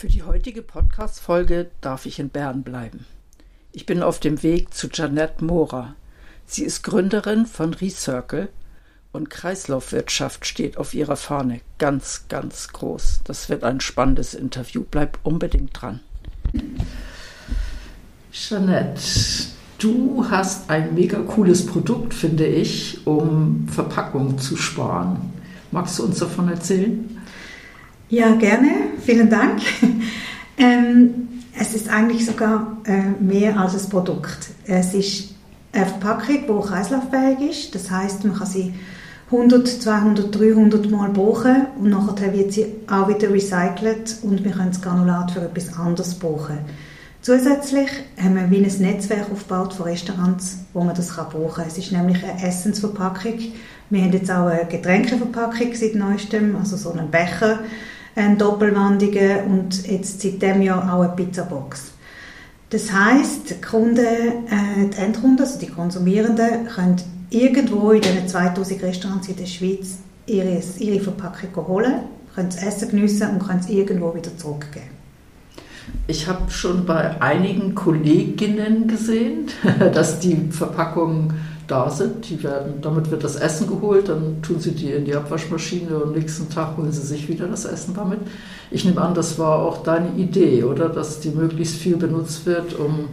Für 0.00 0.08
die 0.08 0.22
heutige 0.22 0.62
Podcast-Folge 0.62 1.68
darf 1.82 2.06
ich 2.06 2.18
in 2.20 2.30
Bern 2.30 2.62
bleiben. 2.62 3.04
Ich 3.70 3.84
bin 3.84 4.02
auf 4.02 4.18
dem 4.18 4.42
Weg 4.42 4.72
zu 4.72 4.88
Janette 4.90 5.44
Mora. 5.44 5.94
Sie 6.46 6.64
ist 6.64 6.82
Gründerin 6.84 7.44
von 7.44 7.74
Recircle 7.74 8.48
und 9.12 9.28
Kreislaufwirtschaft 9.28 10.46
steht 10.46 10.78
auf 10.78 10.94
ihrer 10.94 11.16
Fahne 11.16 11.60
ganz, 11.76 12.24
ganz 12.30 12.68
groß. 12.68 13.20
Das 13.24 13.50
wird 13.50 13.62
ein 13.62 13.82
spannendes 13.82 14.32
Interview. 14.32 14.86
Bleib 14.90 15.18
unbedingt 15.22 15.78
dran. 15.78 16.00
Jeanette, 18.32 19.02
du 19.76 20.24
hast 20.30 20.70
ein 20.70 20.94
mega 20.94 21.18
cooles 21.18 21.66
Produkt, 21.66 22.14
finde 22.14 22.46
ich, 22.46 23.06
um 23.06 23.68
Verpackung 23.68 24.38
zu 24.38 24.56
sparen. 24.56 25.34
Magst 25.70 25.98
du 25.98 26.04
uns 26.04 26.20
davon 26.20 26.48
erzählen? 26.48 27.19
Ja, 28.10 28.34
gerne. 28.34 28.70
Vielen 29.04 29.30
Dank. 29.30 29.60
Ähm, 30.62 31.28
es 31.58 31.72
ist 31.72 31.88
eigentlich 31.88 32.26
sogar 32.26 32.76
äh, 32.84 33.18
mehr 33.18 33.58
als 33.58 33.82
ein 33.82 33.88
Produkt. 33.88 34.50
Es 34.66 34.92
ist 34.92 35.34
eine 35.72 35.86
Verpackung, 35.86 36.40
die 36.46 36.68
kreislauffähig 36.68 37.50
ist. 37.50 37.74
Das 37.74 37.90
heißt, 37.90 38.26
man 38.26 38.36
kann 38.36 38.46
sie 38.46 38.74
100, 39.32 39.66
200, 39.66 40.38
300 40.38 40.90
Mal 40.90 41.08
brauchen 41.08 41.66
und 41.78 41.88
nachher 41.88 42.34
wird 42.34 42.52
sie 42.52 42.66
auch 42.90 43.08
wieder 43.08 43.32
recycelt 43.32 44.18
und 44.22 44.44
wir 44.44 44.50
können 44.50 44.68
das 44.68 44.82
Granulat 44.82 45.30
für 45.30 45.40
etwas 45.40 45.78
anderes 45.78 46.14
brauchen. 46.14 46.58
Zusätzlich 47.22 47.88
haben 48.22 48.36
wir 48.36 48.50
wie 48.50 48.62
ein 48.62 48.82
Netzwerk 48.82 49.32
aufgebaut 49.32 49.72
von 49.72 49.86
Restaurants, 49.86 50.58
wo 50.74 50.84
man 50.84 50.94
das 50.94 51.08
brauchen 51.16 51.54
kann. 51.54 51.64
Es 51.68 51.78
ist 51.78 51.90
nämlich 51.90 52.22
eine 52.22 52.42
Essensverpackung. 52.42 53.38
Wir 53.88 54.02
haben 54.02 54.12
jetzt 54.12 54.30
auch 54.30 54.46
eine 54.46 54.66
Getränkeverpackung 54.66 55.72
seit 55.72 55.94
neuestem, 55.94 56.56
also 56.56 56.76
so 56.76 56.92
einen 56.92 57.10
Becher, 57.10 57.60
einen 58.14 58.38
doppelwandigen 58.38 59.44
und 59.44 59.86
jetzt 59.86 60.20
seit 60.20 60.42
dem 60.42 60.62
Jahr 60.62 60.92
auch 60.92 61.02
eine 61.02 61.12
Pizzabox. 61.12 61.92
Das 62.70 62.92
heißt, 62.92 63.50
die 63.50 63.60
Kunden, 63.60 63.98
äh, 63.98 64.88
die 64.94 64.96
Endkunden, 64.96 65.40
also 65.40 65.58
die 65.58 65.66
Konsumierenden, 65.66 66.66
können 66.66 66.96
irgendwo 67.30 67.90
in 67.90 68.00
diesen 68.00 68.28
2000 68.28 68.82
Restaurants 68.82 69.28
in 69.28 69.36
der 69.36 69.46
Schweiz 69.46 69.98
ihre, 70.26 70.60
ihre 70.78 71.00
Verpackung 71.00 71.66
holen, 71.66 71.94
können 72.34 72.48
das 72.50 72.62
Essen 72.62 72.90
geniessen 72.90 73.30
und 73.30 73.46
können 73.46 73.60
es 73.60 73.68
irgendwo 73.68 74.14
wieder 74.14 74.36
zurückgeben. 74.36 75.00
Ich 76.06 76.28
habe 76.28 76.50
schon 76.50 76.86
bei 76.86 77.20
einigen 77.20 77.74
Kolleginnen 77.74 78.86
gesehen, 78.86 79.48
dass 79.92 80.20
die 80.20 80.48
Verpackungen 80.50 81.34
da 81.70 81.90
sind. 81.90 82.28
Die 82.28 82.42
werden, 82.42 82.80
damit 82.82 83.10
wird 83.10 83.24
das 83.24 83.36
Essen 83.36 83.66
geholt, 83.66 84.08
dann 84.08 84.42
tun 84.42 84.58
sie 84.58 84.72
die 84.72 84.90
in 84.90 85.04
die 85.04 85.14
Abwaschmaschine 85.14 85.96
und 85.96 86.16
nächsten 86.16 86.48
Tag 86.48 86.76
holen 86.76 86.92
sie 86.92 87.06
sich 87.06 87.28
wieder 87.28 87.46
das 87.46 87.64
Essen 87.64 87.94
damit. 87.94 88.20
Ich 88.70 88.84
nehme 88.84 89.00
an, 89.00 89.14
das 89.14 89.38
war 89.38 89.58
auch 89.60 89.82
deine 89.82 90.10
Idee, 90.16 90.64
oder? 90.64 90.88
Dass 90.88 91.20
die 91.20 91.30
möglichst 91.30 91.76
viel 91.76 91.96
benutzt 91.96 92.46
wird, 92.46 92.78
um 92.78 93.08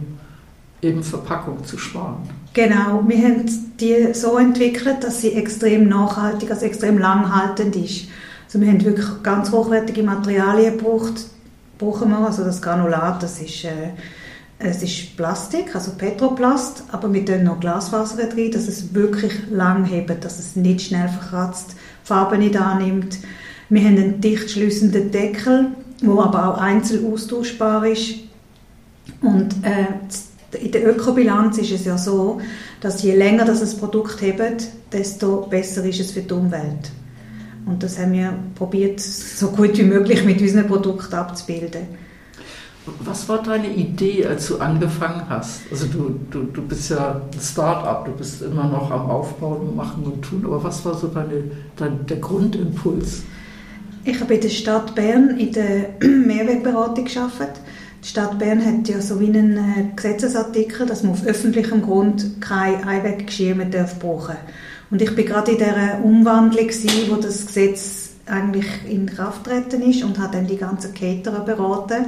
eben 0.82 1.02
Verpackung 1.02 1.64
zu 1.64 1.78
sparen. 1.78 2.28
Genau, 2.54 3.02
wir 3.06 3.18
haben 3.18 3.44
die 3.80 4.14
so 4.14 4.38
entwickelt, 4.38 5.02
dass 5.02 5.20
sie 5.20 5.32
extrem 5.32 5.88
nachhaltig, 5.88 6.50
also 6.50 6.66
extrem 6.66 6.98
langhaltend 6.98 7.76
ist. 7.76 8.08
Also 8.46 8.60
wir 8.60 8.68
haben 8.68 8.84
wirklich 8.84 9.06
ganz 9.22 9.52
hochwertige 9.52 10.02
Materialien 10.02 10.78
gebraucht, 10.78 11.26
brauchen 11.78 12.10
wir, 12.10 12.18
also 12.18 12.44
das 12.44 12.62
Granulat, 12.62 13.22
das 13.22 13.40
ist 13.40 13.64
äh, 13.64 13.90
es 14.58 14.82
ist 14.82 15.16
Plastik, 15.16 15.74
also 15.74 15.92
Petroplast, 15.92 16.84
aber 16.90 17.12
wir 17.12 17.24
tun 17.24 17.44
noch 17.44 17.60
Glasfaser 17.60 18.18
rein, 18.18 18.50
dass 18.50 18.66
es 18.66 18.92
wirklich 18.92 19.32
lang 19.50 19.84
hebt, 19.84 20.24
dass 20.24 20.38
es 20.38 20.56
nicht 20.56 20.80
schnell 20.80 21.08
verkratzt, 21.08 21.76
Farbe 22.02 22.38
nicht 22.38 22.56
annimmt. 22.56 23.18
Wir 23.68 23.82
haben 23.82 23.96
einen 23.96 24.20
dicht 24.20 24.50
schließenden 24.50 25.12
Deckel, 25.12 25.68
wo 26.02 26.20
aber 26.20 26.48
auch 26.48 26.58
einzeln 26.58 27.12
austauschbar 27.12 27.86
ist. 27.86 28.14
Und 29.20 29.54
äh, 29.62 30.56
in 30.58 30.72
der 30.72 30.88
Ökobilanz 30.88 31.58
ist 31.58 31.72
es 31.72 31.84
ja 31.84 31.96
so, 31.96 32.40
dass 32.80 33.02
je 33.02 33.14
länger 33.14 33.44
das 33.44 33.62
ein 33.62 33.78
Produkt 33.78 34.20
hebt, 34.22 34.68
desto 34.92 35.42
besser 35.42 35.84
ist 35.84 36.00
es 36.00 36.12
für 36.12 36.22
die 36.22 36.34
Umwelt. 36.34 36.90
Und 37.66 37.82
das 37.82 37.98
haben 37.98 38.12
wir 38.12 38.32
probiert, 38.54 38.98
so 38.98 39.50
gut 39.50 39.76
wie 39.76 39.82
möglich 39.82 40.24
mit 40.24 40.40
unseren 40.40 40.66
Produkten 40.66 41.14
abzubilden. 41.14 42.07
Was 43.04 43.28
war 43.28 43.42
deine 43.42 43.68
Idee, 43.68 44.26
als 44.26 44.48
du 44.48 44.58
angefangen 44.58 45.22
hast? 45.28 45.62
Also 45.70 45.86
du, 45.86 46.18
du, 46.30 46.44
du 46.44 46.62
bist 46.62 46.90
ja 46.90 47.20
ein 47.32 47.40
Start-up, 47.40 48.06
du 48.06 48.12
bist 48.12 48.42
immer 48.42 48.64
noch 48.64 48.90
am 48.90 49.10
Aufbauen, 49.10 49.74
Machen 49.74 50.04
und 50.04 50.22
Tun, 50.22 50.44
aber 50.44 50.62
was 50.62 50.84
war 50.84 50.94
so 50.94 51.08
deine, 51.08 51.44
dein, 51.76 52.06
der 52.06 52.18
Grundimpuls? 52.18 53.22
Ich 54.04 54.20
habe 54.20 54.34
in 54.34 54.40
der 54.40 54.48
Stadt 54.48 54.94
Bern 54.94 55.38
in 55.38 55.52
der 55.52 55.90
Mehrwegberatung 56.00 57.04
gearbeitet. 57.04 57.60
Die 58.02 58.08
Stadt 58.08 58.38
Bern 58.38 58.64
hat 58.64 58.88
ja 58.88 59.00
so 59.00 59.20
wie 59.20 59.26
einen 59.26 59.56
äh, 59.56 59.84
Gesetzesartikel, 59.94 60.86
dass 60.86 61.02
man 61.02 61.12
auf 61.12 61.26
öffentlichem 61.26 61.82
Grund 61.82 62.40
kein 62.40 62.84
Einweggeschirr 62.84 63.54
mehr 63.54 63.66
brauchen 63.66 64.28
darf. 64.28 64.38
Und 64.90 65.02
ich 65.02 65.14
bin 65.14 65.26
gerade 65.26 65.52
in 65.52 65.58
dieser 65.58 66.02
Umwandlung, 66.02 66.68
wo 67.10 67.16
das 67.16 67.46
Gesetz 67.46 68.10
eigentlich 68.26 68.66
in 68.88 69.06
Kraft 69.06 69.44
treten 69.44 69.82
ist 69.82 70.02
und 70.04 70.18
habe 70.18 70.36
dann 70.36 70.46
die 70.46 70.56
ganzen 70.56 70.94
Caterer 70.94 71.40
beraten 71.40 72.06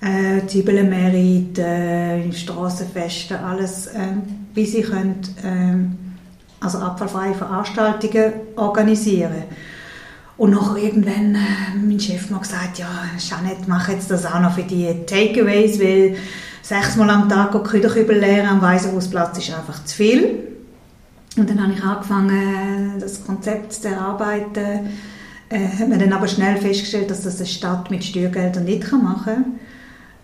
äh, 0.00 0.46
Zwiebelmerit, 0.46 1.58
äh, 1.58 2.32
Strassenfeste, 2.32 3.40
alles, 3.40 3.88
äh, 3.88 4.14
wie 4.54 4.66
sie 4.66 4.82
können, 4.82 5.20
äh, 5.42 6.64
also 6.64 6.78
abfallfreie 6.78 7.34
Veranstaltungen 7.34 8.32
organisieren. 8.56 9.44
Und 10.36 10.52
noch 10.52 10.76
irgendwann 10.76 11.34
äh, 11.34 11.76
mein 11.76 11.98
Chef 11.98 12.30
mal 12.30 12.38
gesagt, 12.38 12.78
ja, 12.78 12.88
Jeanette, 13.18 13.62
mach 13.66 13.88
jetzt 13.88 14.10
das 14.10 14.24
auch 14.24 14.40
noch 14.40 14.54
für 14.54 14.62
die 14.62 14.86
Takeaways, 15.04 15.80
weil 15.80 16.16
sechsmal 16.62 17.10
am 17.10 17.28
Tag 17.28 17.52
Küderkübel 17.64 18.18
leeren 18.18 18.46
am 18.46 18.62
Waisenhausplatz 18.62 19.38
ist 19.38 19.52
einfach 19.52 19.84
zu 19.84 19.96
viel. 19.96 20.48
Und 21.36 21.50
dann 21.50 21.62
habe 21.62 21.72
ich 21.72 21.82
angefangen, 21.82 22.94
das 23.00 23.24
Konzept 23.24 23.72
zu 23.72 23.88
erarbeiten. 23.88 24.90
Äh, 25.48 25.66
hat 25.78 25.88
man 25.88 25.98
dann 25.98 26.12
aber 26.12 26.28
schnell 26.28 26.56
festgestellt, 26.56 27.10
dass 27.10 27.22
das 27.22 27.38
eine 27.38 27.46
Stadt 27.46 27.90
mit 27.90 28.04
Steuergeldern 28.04 28.64
nicht 28.64 28.92
machen 28.92 29.24
kann. 29.24 29.44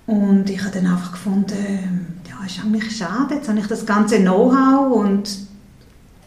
Und 0.07 0.51
ich 0.51 0.61
habe 0.61 0.71
dann 0.71 0.87
einfach 0.87 1.13
gefunden, 1.13 2.17
ja, 2.29 2.45
ist 2.45 2.61
eigentlich 2.63 2.97
schade, 2.97 3.37
jetzt 3.37 3.49
habe 3.49 3.59
ich 3.59 3.67
das 3.67 3.87
ganze 3.87 4.19
Know-how 4.21 4.95
und 4.95 5.31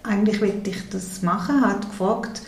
eigentlich 0.03 0.41
wollte 0.41 0.69
ich 0.69 0.89
das 0.89 1.21
machen, 1.21 1.61
habe 1.61 1.85
gefragt 1.85 2.41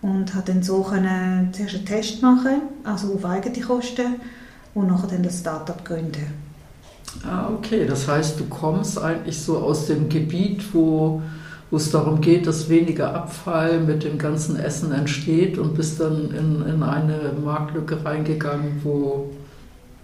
und 0.00 0.34
habe 0.34 0.52
dann 0.52 0.62
so 0.62 0.82
können 0.82 1.50
zuerst 1.52 1.74
einen 1.74 1.84
Test 1.84 2.22
machen, 2.22 2.62
also 2.84 3.14
auf 3.14 3.24
eigene 3.24 3.60
Kosten 3.60 4.16
und 4.74 4.86
nachher 4.88 5.08
dann 5.08 5.22
das 5.22 5.40
Startup 5.40 5.84
gründen. 5.84 6.32
Ah, 7.26 7.50
okay, 7.52 7.86
das 7.86 8.08
heißt, 8.08 8.40
du 8.40 8.44
kommst 8.46 8.98
eigentlich 8.98 9.38
so 9.38 9.58
aus 9.58 9.86
dem 9.86 10.08
Gebiet, 10.08 10.62
wo, 10.72 11.20
wo 11.70 11.76
es 11.76 11.90
darum 11.90 12.22
geht, 12.22 12.46
dass 12.46 12.70
weniger 12.70 13.14
Abfall 13.14 13.80
mit 13.80 14.04
dem 14.04 14.16
ganzen 14.16 14.56
Essen 14.56 14.92
entsteht 14.92 15.58
und 15.58 15.74
bist 15.74 16.00
dann 16.00 16.30
in, 16.30 16.66
in 16.66 16.82
eine 16.82 17.32
Marktlücke 17.44 18.02
reingegangen, 18.02 18.80
wo 18.82 19.30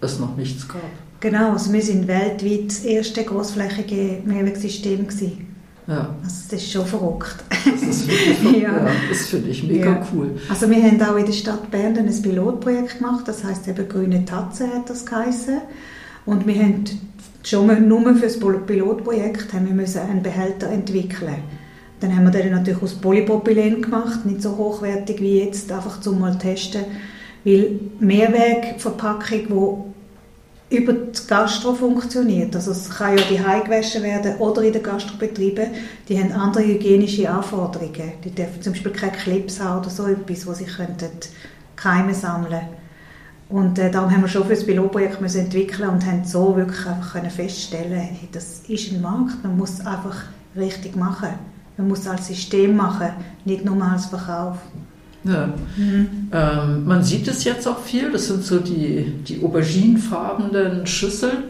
es 0.00 0.18
noch 0.18 0.36
nichts 0.36 0.66
gab. 0.68 0.80
Genau, 1.20 1.52
also 1.52 1.72
wir 1.72 1.82
sind 1.82 2.06
weltweit 2.06 2.68
das 2.68 2.84
erste 2.84 3.24
großflächige 3.24 4.22
Mehrwegsystem 4.24 5.06
Ja. 5.88 6.14
Also 6.22 6.42
das 6.50 6.62
ist 6.62 6.70
schon 6.70 6.86
verrückt. 6.86 7.36
Das 7.64 7.82
ist 7.82 8.06
wirklich 8.06 8.62
ja. 8.62 8.76
ja. 8.76 8.90
das 9.08 9.26
finde 9.26 9.50
ich 9.50 9.64
mega 9.64 9.90
ja. 9.92 10.06
cool. 10.12 10.38
Also 10.48 10.70
wir 10.70 10.82
haben 10.82 11.02
auch 11.02 11.16
in 11.16 11.26
der 11.26 11.32
Stadt 11.32 11.70
Bern 11.70 11.96
ein 11.96 12.22
Pilotprojekt 12.22 12.98
gemacht, 12.98 13.26
das 13.26 13.42
heißt 13.42 13.66
eben 13.66 13.88
«Grüne 13.88 14.24
Tatze» 14.24 14.68
hat 14.68 14.88
das 14.88 15.04
geheißen. 15.04 15.60
Und 16.24 16.46
wir 16.46 16.54
haben 16.56 16.84
schon 17.42 17.88
nur 17.88 18.14
für 18.14 18.26
das 18.26 18.38
Pilotprojekt 18.38 19.52
haben 19.52 19.66
wir 19.66 19.74
müssen 19.74 20.02
einen 20.02 20.22
Behälter 20.22 20.68
entwickeln 20.68 21.36
Dann 22.00 22.14
haben 22.14 22.24
wir 22.24 22.30
den 22.30 22.52
natürlich 22.52 22.82
aus 22.82 22.94
Polypropylen 22.94 23.82
gemacht, 23.82 24.26
nicht 24.26 24.42
so 24.42 24.56
hochwertig 24.56 25.20
wie 25.20 25.40
jetzt, 25.40 25.72
einfach 25.72 26.00
zum 26.00 26.20
mal 26.20 26.36
testen. 26.38 26.84
Weil 27.44 27.80
Mehrwegverpackung, 27.98 29.87
über 30.70 30.92
die 30.92 31.26
Gastro 31.26 31.72
funktioniert. 31.74 32.54
Also 32.54 32.72
es 32.72 32.90
kann 32.90 33.16
ja 33.16 33.24
die 33.24 33.36
gewaschen 33.36 34.02
werden 34.02 34.36
oder 34.36 34.62
in 34.62 34.72
den 34.72 34.82
Gastrobetrieben. 34.82 35.68
Die 36.08 36.18
haben 36.18 36.32
andere 36.32 36.66
hygienische 36.66 37.30
Anforderungen. 37.30 38.12
Die 38.24 38.30
dürfen 38.30 38.60
zum 38.60 38.72
Beispiel 38.74 38.92
keine 38.92 39.12
Clips 39.12 39.60
haben 39.60 39.80
oder 39.80 39.90
so 39.90 40.06
etwas, 40.06 40.46
wo 40.46 40.52
sie 40.52 40.66
könnten 40.66 41.10
Keime 41.76 42.12
sammeln 42.12 42.60
Und 43.48 43.78
äh, 43.78 43.90
darum 43.90 44.10
haben 44.10 44.22
wir 44.22 44.28
schon 44.28 44.44
für 44.44 44.54
das 44.54 44.66
Pilotprojekt 44.66 45.20
müssen 45.20 45.42
entwickeln 45.42 45.88
und 45.88 46.04
haben 46.04 46.24
so 46.24 46.54
wirklich 46.54 46.86
einfach 46.86 47.12
können 47.12 47.30
feststellen, 47.30 47.98
hey, 47.98 48.28
das 48.32 48.60
ist 48.68 48.92
ein 48.92 49.00
Markt, 49.00 49.42
man 49.42 49.56
muss 49.56 49.80
einfach 49.80 50.24
richtig 50.54 50.96
machen. 50.96 51.30
Man 51.78 51.88
muss 51.88 52.00
es 52.00 52.08
als 52.08 52.26
System 52.26 52.76
machen, 52.76 53.10
nicht 53.44 53.64
nur 53.64 53.80
als 53.82 54.06
Verkauf. 54.06 54.58
Ja. 55.24 55.52
Mhm. 55.76 56.28
Ähm, 56.32 56.84
man 56.84 57.02
sieht 57.02 57.28
es 57.28 57.44
jetzt 57.44 57.66
auch 57.66 57.80
viel, 57.80 58.10
das 58.12 58.28
sind 58.28 58.44
so 58.44 58.58
die, 58.58 59.12
die 59.26 59.42
auberginefarbenen 59.42 60.86
Schüsseln. 60.86 61.44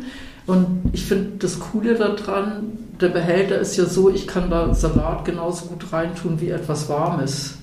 Und 0.46 0.90
ich 0.92 1.04
finde 1.04 1.32
das 1.40 1.60
Coole 1.60 1.94
daran, 1.94 2.78
der 3.00 3.08
Behälter 3.08 3.58
ist 3.58 3.76
ja 3.76 3.84
so, 3.84 4.10
ich 4.10 4.26
kann 4.26 4.50
da 4.50 4.74
Salat 4.74 5.24
genauso 5.24 5.66
gut 5.66 5.92
reintun 5.92 6.40
wie 6.40 6.48
etwas 6.48 6.88
Warmes, 6.88 7.54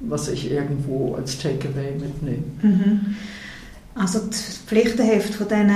was 0.00 0.28
ich 0.28 0.50
irgendwo 0.50 1.16
als 1.16 1.38
Takeaway 1.38 1.92
mitnehme. 1.98 2.44
Mhm. 2.62 3.16
Also 3.94 4.20
das 4.20 4.58
Pflichtenheft 4.66 5.34
von 5.34 5.48
diesen 5.48 5.72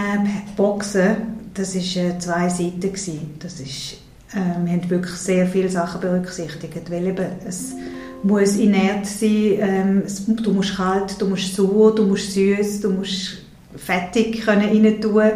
Boxen, 0.56 1.16
das 1.54 1.74
war 1.74 2.04
äh, 2.04 2.18
zwei 2.18 2.48
Seiten. 2.48 3.34
Das 3.40 3.60
ist, 3.60 3.98
äh, 4.32 4.64
wir 4.64 4.72
haben 4.72 4.88
wirklich 4.90 5.16
sehr 5.16 5.46
viele 5.46 5.68
Sachen 5.68 6.00
berücksichtigt, 6.00 6.90
weil 6.90 7.06
eben 7.08 7.26
es 7.46 7.74
muss 8.22 8.56
inert 8.56 9.06
sein. 9.06 9.58
Ähm, 9.58 10.02
du 10.42 10.52
musst 10.52 10.76
kalt, 10.76 11.20
du 11.20 11.26
musst 11.26 11.54
sauer, 11.54 11.94
du 11.94 12.04
musst 12.04 12.32
süß, 12.32 12.80
du 12.80 12.90
musst 12.90 13.38
fettig 13.76 14.42
können 14.42 14.62
rein 14.62 15.00
tun 15.00 15.32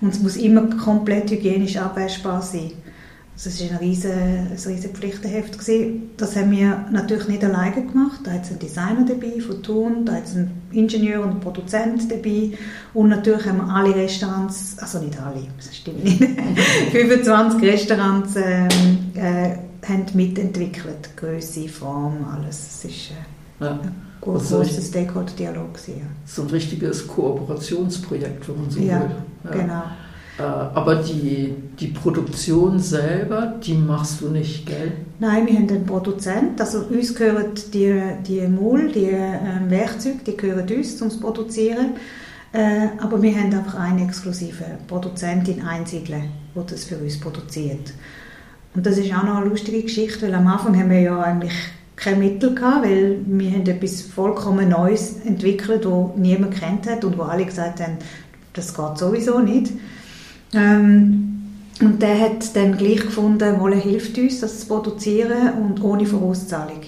und 0.00 0.10
es 0.10 0.20
muss 0.20 0.36
immer 0.36 0.68
komplett 0.76 1.30
hygienisch 1.30 1.76
abwaschbar 1.76 2.42
sein. 2.42 2.72
Also 3.34 3.50
es 3.50 3.62
war 3.62 3.78
ein 3.78 3.86
riesiges 3.86 4.66
riesen 4.66 4.90
Pflichtenheft. 4.90 5.60
Gewesen. 5.60 6.10
Das 6.16 6.34
haben 6.34 6.50
wir 6.50 6.86
natürlich 6.90 7.28
nicht 7.28 7.44
alleine 7.44 7.86
gemacht. 7.86 8.18
Da 8.24 8.32
hat 8.32 8.42
es 8.42 8.50
einen 8.50 8.58
Designer 8.58 9.06
dabei 9.06 9.40
von 9.40 9.62
Thun, 9.62 10.04
da 10.04 10.14
hat 10.14 10.24
es 10.24 10.34
einen 10.34 10.60
Ingenieur 10.72 11.22
und 11.22 11.30
einen 11.30 11.40
Produzent 11.40 12.10
dabei 12.10 12.50
und 12.94 13.10
natürlich 13.10 13.46
haben 13.46 13.58
wir 13.58 13.72
alle 13.72 13.94
Restaurants, 13.94 14.76
also 14.80 14.98
nicht 14.98 15.20
alle, 15.22 15.46
das 15.56 15.76
stimmt 15.76 16.02
nicht, 16.02 16.18
25 16.90 17.62
Restaurants 17.62 18.34
ähm, 18.34 18.68
äh, 19.14 19.67
haben 19.86 20.06
mitentwickelt, 20.14 21.16
Größe, 21.16 21.68
Form, 21.68 22.24
alles. 22.32 22.84
Es 22.84 22.84
ist 22.84 23.10
äh, 23.10 23.64
ja. 23.64 23.72
ein 23.72 23.94
großer 24.20 24.60
also 24.60 24.80
Stakeholder-Dialog. 24.80 25.78
Ja. 25.86 25.94
So 26.26 26.42
ein 26.42 26.48
richtiges 26.48 27.06
Kooperationsprojekt, 27.06 28.48
wenn 28.48 28.60
man 28.60 28.70
so 28.70 28.80
ja, 28.80 29.00
will. 29.00 29.10
Ja, 29.44 29.50
genau. 29.50 29.82
Äh, 30.38 30.42
aber 30.42 30.96
die, 30.96 31.54
die 31.78 31.88
Produktion 31.88 32.78
selber, 32.78 33.54
die 33.62 33.74
machst 33.74 34.20
du 34.20 34.28
nicht, 34.28 34.66
gell? 34.66 34.92
Nein, 35.18 35.46
wir 35.46 35.54
haben 35.54 35.68
einen 35.68 35.86
Produzent. 35.86 36.60
Also 36.60 36.80
uns 36.90 37.14
gehören 37.14 37.52
die, 37.72 38.00
die 38.26 38.46
Mul, 38.46 38.92
die 38.92 39.06
äh, 39.06 39.38
Werkzeuge, 39.68 40.18
die 40.26 40.36
gehören 40.36 40.68
uns 40.68 40.96
zum 40.96 41.10
Produzieren. 41.20 41.96
Äh, 42.52 42.88
aber 42.98 43.20
wir 43.20 43.34
haben 43.34 43.52
einfach 43.52 43.74
eine 43.74 44.04
exklusive 44.04 44.64
Produzentin 44.86 45.62
einsiedeln, 45.62 46.30
die 46.54 46.70
das 46.70 46.84
für 46.84 46.96
uns 46.96 47.18
produziert. 47.18 47.92
Und 48.78 48.86
das 48.86 48.96
ist 48.96 49.12
auch 49.12 49.24
noch 49.24 49.38
eine 49.38 49.46
lustige 49.46 49.82
Geschichte, 49.82 50.28
weil 50.28 50.34
am 50.36 50.46
Anfang 50.46 50.78
haben 50.78 50.88
wir 50.88 51.00
ja 51.00 51.20
eigentlich 51.20 51.52
keine 51.96 52.18
Mittel 52.18 52.54
gehabt, 52.54 52.84
weil 52.84 53.16
wir 53.26 53.50
haben 53.50 53.66
etwas 53.66 54.02
vollkommen 54.02 54.68
Neues 54.68 55.16
entwickelt, 55.24 55.84
das 55.84 55.92
niemand 56.14 56.54
kennt 56.54 56.88
hat 56.88 57.04
und 57.04 57.18
wo 57.18 57.22
alle 57.22 57.44
gesagt 57.44 57.80
haben, 57.80 57.94
das 58.52 58.72
geht 58.72 58.98
sowieso 58.98 59.40
nicht. 59.40 59.72
Ähm, 60.54 61.42
und 61.80 62.00
der 62.00 62.20
hat 62.20 62.54
dann 62.54 62.78
gleich 62.78 63.00
gefunden, 63.00 63.58
Wolle 63.58 63.74
hilft 63.74 64.16
uns, 64.16 64.38
das 64.38 64.60
zu 64.60 64.68
produzieren 64.68 65.54
und 65.54 65.82
ohne 65.82 66.06
Vorauszahlung. 66.06 66.82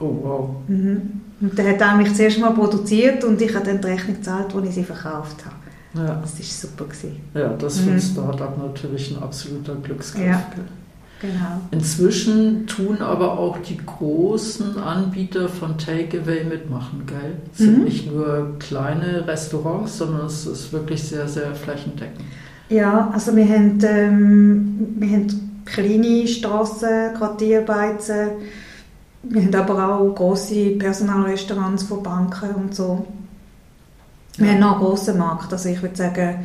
Oh 0.00 0.16
wow. 0.22 0.50
Mhm. 0.66 1.20
Und 1.42 1.58
der 1.58 1.72
hat 1.72 1.82
eigentlich 1.82 2.14
zuerst 2.14 2.40
mal 2.40 2.54
produziert 2.54 3.22
und 3.22 3.42
ich 3.42 3.54
habe 3.54 3.66
dann 3.66 3.82
die 3.82 3.88
Rechnung 3.88 4.16
gezahlt, 4.16 4.54
als 4.54 4.66
ich 4.66 4.74
sie 4.76 4.84
verkauft 4.84 5.44
habe. 5.44 6.06
Ja. 6.06 6.22
Das 6.22 6.38
war 6.38 6.70
super. 6.70 6.84
Gewesen. 6.84 7.20
Ja, 7.34 7.48
das 7.48 7.80
für 7.80 7.90
mhm. 7.90 7.96
ein 7.96 8.00
Startup 8.00 8.56
natürlich 8.56 9.14
ein 9.14 9.22
absoluter 9.22 9.74
Glücksgriff. 9.74 10.24
Ja. 10.24 10.42
Genau. 11.24 11.60
Inzwischen 11.70 12.66
tun 12.66 12.98
aber 13.00 13.38
auch 13.38 13.56
die 13.58 13.78
großen 13.78 14.78
Anbieter 14.78 15.48
von 15.48 15.78
Takeaway 15.78 16.44
mitmachen, 16.44 17.04
gell? 17.06 17.36
Es 17.54 17.60
mhm. 17.60 17.64
sind 17.64 17.84
nicht 17.84 18.12
nur 18.12 18.58
kleine 18.58 19.26
Restaurants, 19.26 19.96
sondern 19.96 20.26
es 20.26 20.44
ist 20.44 20.72
wirklich 20.74 21.02
sehr, 21.02 21.26
sehr 21.26 21.54
flächendeckend. 21.54 22.20
Ja, 22.68 23.10
also 23.12 23.34
wir 23.34 23.48
haben, 23.48 23.78
ähm, 23.86 24.94
wir 24.98 25.08
haben 25.08 25.62
kleine 25.64 26.26
Strassen, 26.26 27.14
Quartierbeizen, 27.16 28.28
wir 29.22 29.42
haben 29.42 29.54
aber 29.54 29.98
auch 29.98 30.14
große 30.14 30.72
Personalrestaurants 30.72 31.84
von 31.84 32.02
Banken 32.02 32.50
und 32.54 32.74
so. 32.74 33.06
Wir 34.36 34.48
ja. 34.48 34.52
haben 34.52 34.60
noch 34.60 34.72
einen 34.72 34.84
grossen 34.84 35.16
Markt, 35.16 35.50
also 35.50 35.70
ich 35.70 35.80
würde 35.80 35.96
sagen, 35.96 36.44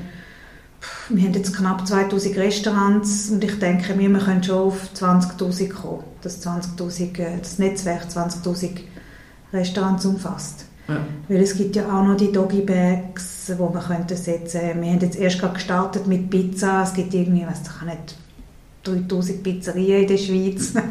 wir 1.10 1.24
haben 1.24 1.34
jetzt 1.34 1.56
knapp 1.56 1.88
2000 1.88 2.38
Restaurants 2.38 3.30
und 3.30 3.44
ich 3.44 3.58
denke 3.60 3.94
mir, 3.96 4.10
wir 4.10 4.20
können 4.20 4.44
schon 4.44 4.58
auf 4.58 4.90
20'000 4.96 5.70
kommen, 5.70 6.04
dass 6.22 6.42
20 6.42 7.20
äh, 7.20 7.38
das 7.40 7.60
Netzwerk 7.60 8.04
20'000 8.04 8.82
Restaurants 9.52 10.06
umfasst. 10.06 10.66
Ja. 10.88 10.98
Weil 11.28 11.42
es 11.42 11.56
gibt 11.56 11.76
ja 11.76 11.86
auch 11.88 12.04
noch 12.04 12.18
die 12.18 12.32
Doggy 12.32 12.62
Bags, 12.62 13.52
wo 13.58 13.70
man 13.70 13.84
könnte 13.84 14.16
setzen. 14.16 14.62
Wir 14.82 14.92
haben 14.92 15.00
jetzt 15.00 15.18
erst 15.18 15.40
gerade 15.40 15.54
gestartet 15.54 16.08
mit 16.08 16.30
Pizza. 16.30 16.84
Es 16.84 16.94
gibt 16.94 17.14
irgendwie, 17.14 17.46
weiß 17.46 17.62
ich 17.62 17.86
nicht, 17.86 18.16
3000 18.92 19.44
Pizzerien 19.44 20.02
in 20.02 20.08
der 20.08 20.18
Schweiz. 20.18 20.74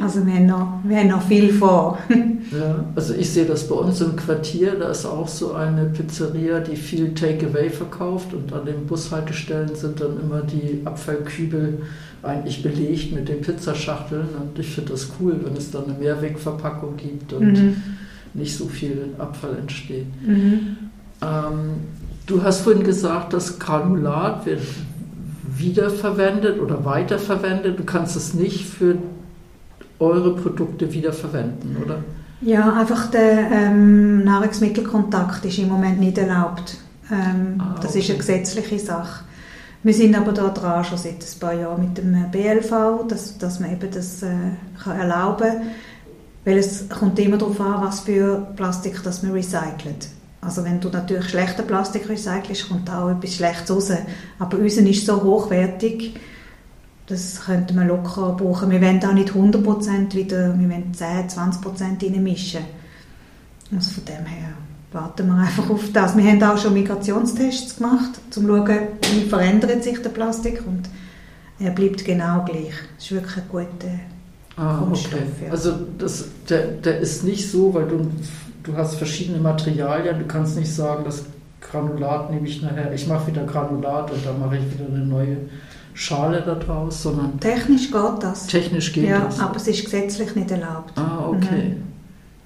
Also 0.00 0.24
wir 0.24 0.34
haben 0.34 0.46
noch, 0.46 0.78
wir 0.84 0.98
haben 0.98 1.08
noch 1.08 1.22
viel 1.22 1.52
vor. 1.52 1.98
Ja, 2.50 2.82
also 2.94 3.12
ich 3.12 3.28
sehe 3.28 3.44
das 3.44 3.68
bei 3.68 3.74
uns 3.74 4.00
im 4.00 4.16
Quartier, 4.16 4.74
da 4.76 4.88
ist 4.88 5.04
auch 5.04 5.28
so 5.28 5.52
eine 5.52 5.84
Pizzeria, 5.84 6.60
die 6.60 6.76
viel 6.76 7.12
Takeaway 7.12 7.68
verkauft 7.68 8.32
und 8.32 8.50
an 8.54 8.64
den 8.64 8.86
Bushaltestellen 8.86 9.74
sind 9.74 10.00
dann 10.00 10.18
immer 10.18 10.40
die 10.40 10.80
Abfallkübel 10.86 11.82
eigentlich 12.22 12.62
belegt 12.62 13.12
mit 13.12 13.28
den 13.28 13.42
Pizzaschachteln 13.42 14.28
und 14.40 14.58
ich 14.58 14.68
finde 14.74 14.92
das 14.92 15.08
cool, 15.20 15.38
wenn 15.44 15.56
es 15.56 15.70
dann 15.70 15.84
eine 15.84 15.98
Mehrwegverpackung 15.98 16.96
gibt 16.96 17.34
und 17.34 17.52
mhm. 17.52 17.76
nicht 18.32 18.56
so 18.56 18.66
viel 18.66 19.10
Abfall 19.18 19.58
entsteht. 19.58 20.06
Mhm. 20.26 20.76
Ähm, 21.22 21.70
du 22.26 22.42
hast 22.42 22.62
vorhin 22.62 22.82
gesagt, 22.82 23.32
das 23.32 23.58
Granulat 23.58 24.46
wird 24.46 24.62
wiederverwendet 25.58 26.60
oder 26.60 26.84
weiterverwendet. 26.84 27.78
Du 27.78 27.84
kannst 27.84 28.16
es 28.16 28.34
nicht 28.34 28.66
für 28.66 28.96
eure 29.98 30.36
Produkte 30.36 30.92
wiederverwenden, 30.92 31.76
oder? 31.84 32.04
Ja, 32.40 32.72
einfach 32.74 33.10
der 33.10 33.50
ähm, 33.50 34.24
Nahrungsmittelkontakt 34.24 35.44
ist 35.44 35.58
im 35.58 35.68
Moment 35.68 35.98
nicht 35.98 36.18
erlaubt. 36.18 36.78
Ähm, 37.10 37.54
ah, 37.58 37.72
okay. 37.72 37.80
Das 37.82 37.96
ist 37.96 38.08
eine 38.10 38.18
gesetzliche 38.18 38.78
Sache. 38.78 39.24
Wir 39.82 39.94
sind 39.94 40.16
aber 40.16 40.32
da 40.32 40.48
dran, 40.48 40.84
schon 40.84 40.98
seit 40.98 41.14
ein 41.14 41.40
paar 41.40 41.54
Jahren 41.54 41.82
mit 41.82 41.98
dem 41.98 42.30
BLV, 42.30 43.06
dass, 43.08 43.38
dass 43.38 43.60
man 43.60 43.72
eben 43.72 43.90
das 43.90 44.22
äh, 44.22 44.28
kann 44.82 44.98
erlauben 44.98 45.48
kann. 45.48 45.62
Weil 46.44 46.58
es 46.58 46.88
kommt 46.88 47.18
immer 47.18 47.36
darauf 47.36 47.60
an, 47.60 47.82
was 47.82 48.00
für 48.00 48.46
Plastik 48.56 49.02
das 49.02 49.22
man 49.22 49.32
recycelt. 49.32 50.08
Also 50.40 50.64
wenn 50.64 50.80
du 50.80 50.88
natürlich 50.88 51.30
schlechter 51.30 51.62
Plastik 51.62 52.08
recycelst, 52.08 52.68
kommt 52.68 52.90
auch 52.90 53.10
etwas 53.10 53.34
Schlechtes 53.34 53.70
raus. 53.70 53.90
Aber 54.38 54.58
unser 54.58 54.82
ist 54.82 55.04
so 55.04 55.22
hochwertig, 55.22 56.14
das 57.06 57.40
könnte 57.44 57.74
man 57.74 57.88
locker 57.88 58.36
brauchen. 58.38 58.70
Wir 58.70 58.80
wollen 58.80 59.04
auch 59.04 59.12
nicht 59.12 59.30
100% 59.30 60.14
wieder, 60.14 60.58
wir 60.58 60.68
wollen 60.68 60.94
10, 60.94 61.28
20% 61.28 62.02
reinmischen. 62.02 62.60
Also 63.74 63.92
von 63.92 64.04
dem 64.04 64.26
her 64.26 64.50
warten 64.92 65.26
wir 65.26 65.36
einfach 65.36 65.68
auf 65.70 65.92
das. 65.92 66.16
Wir 66.16 66.24
haben 66.24 66.42
auch 66.42 66.58
schon 66.58 66.74
Migrationstests 66.74 67.76
gemacht, 67.76 68.10
um 68.26 68.32
zu 68.32 68.40
schauen, 68.46 68.78
wie 69.12 69.28
verändert 69.28 69.82
sich 69.82 70.00
der 70.00 70.10
Plastik 70.10 70.62
und 70.66 70.88
er 71.58 71.70
bleibt 71.70 72.04
genau 72.04 72.44
gleich. 72.44 72.74
Das 72.96 73.04
ist 73.04 73.12
wirklich 73.12 73.36
ein 73.36 73.42
guter 73.50 73.88
ah, 74.56 74.78
Kunststoff. 74.78 75.20
Okay. 75.20 75.46
Ja. 75.46 75.50
Also 75.50 75.72
das, 75.98 76.26
der, 76.48 76.68
der 76.68 77.00
ist 77.00 77.24
nicht 77.24 77.50
so, 77.50 77.74
weil 77.74 77.88
du 77.88 78.06
du 78.68 78.76
hast 78.76 78.96
verschiedene 78.96 79.38
Materialien, 79.38 80.18
du 80.18 80.26
kannst 80.26 80.56
nicht 80.56 80.72
sagen, 80.72 81.04
das 81.04 81.24
Granulat 81.60 82.30
nehme 82.30 82.46
ich 82.46 82.62
nachher, 82.62 82.92
ich 82.92 83.06
mache 83.08 83.28
wieder 83.28 83.44
Granulat 83.44 84.10
und 84.10 84.24
dann 84.24 84.38
mache 84.38 84.58
ich 84.58 84.74
wieder 84.74 84.88
eine 84.88 85.04
neue 85.04 85.36
Schale 85.94 86.42
daraus, 86.42 87.02
sondern... 87.02 87.40
Technisch 87.40 87.90
geht 87.90 88.22
das. 88.22 88.46
Technisch 88.46 88.92
geht 88.92 89.08
ja, 89.08 89.20
das. 89.20 89.40
aber 89.40 89.56
es 89.56 89.66
ist 89.66 89.84
gesetzlich 89.84 90.34
nicht 90.36 90.50
erlaubt. 90.50 90.92
Ah, 90.96 91.26
okay. 91.26 91.76
Mhm. 91.76 91.82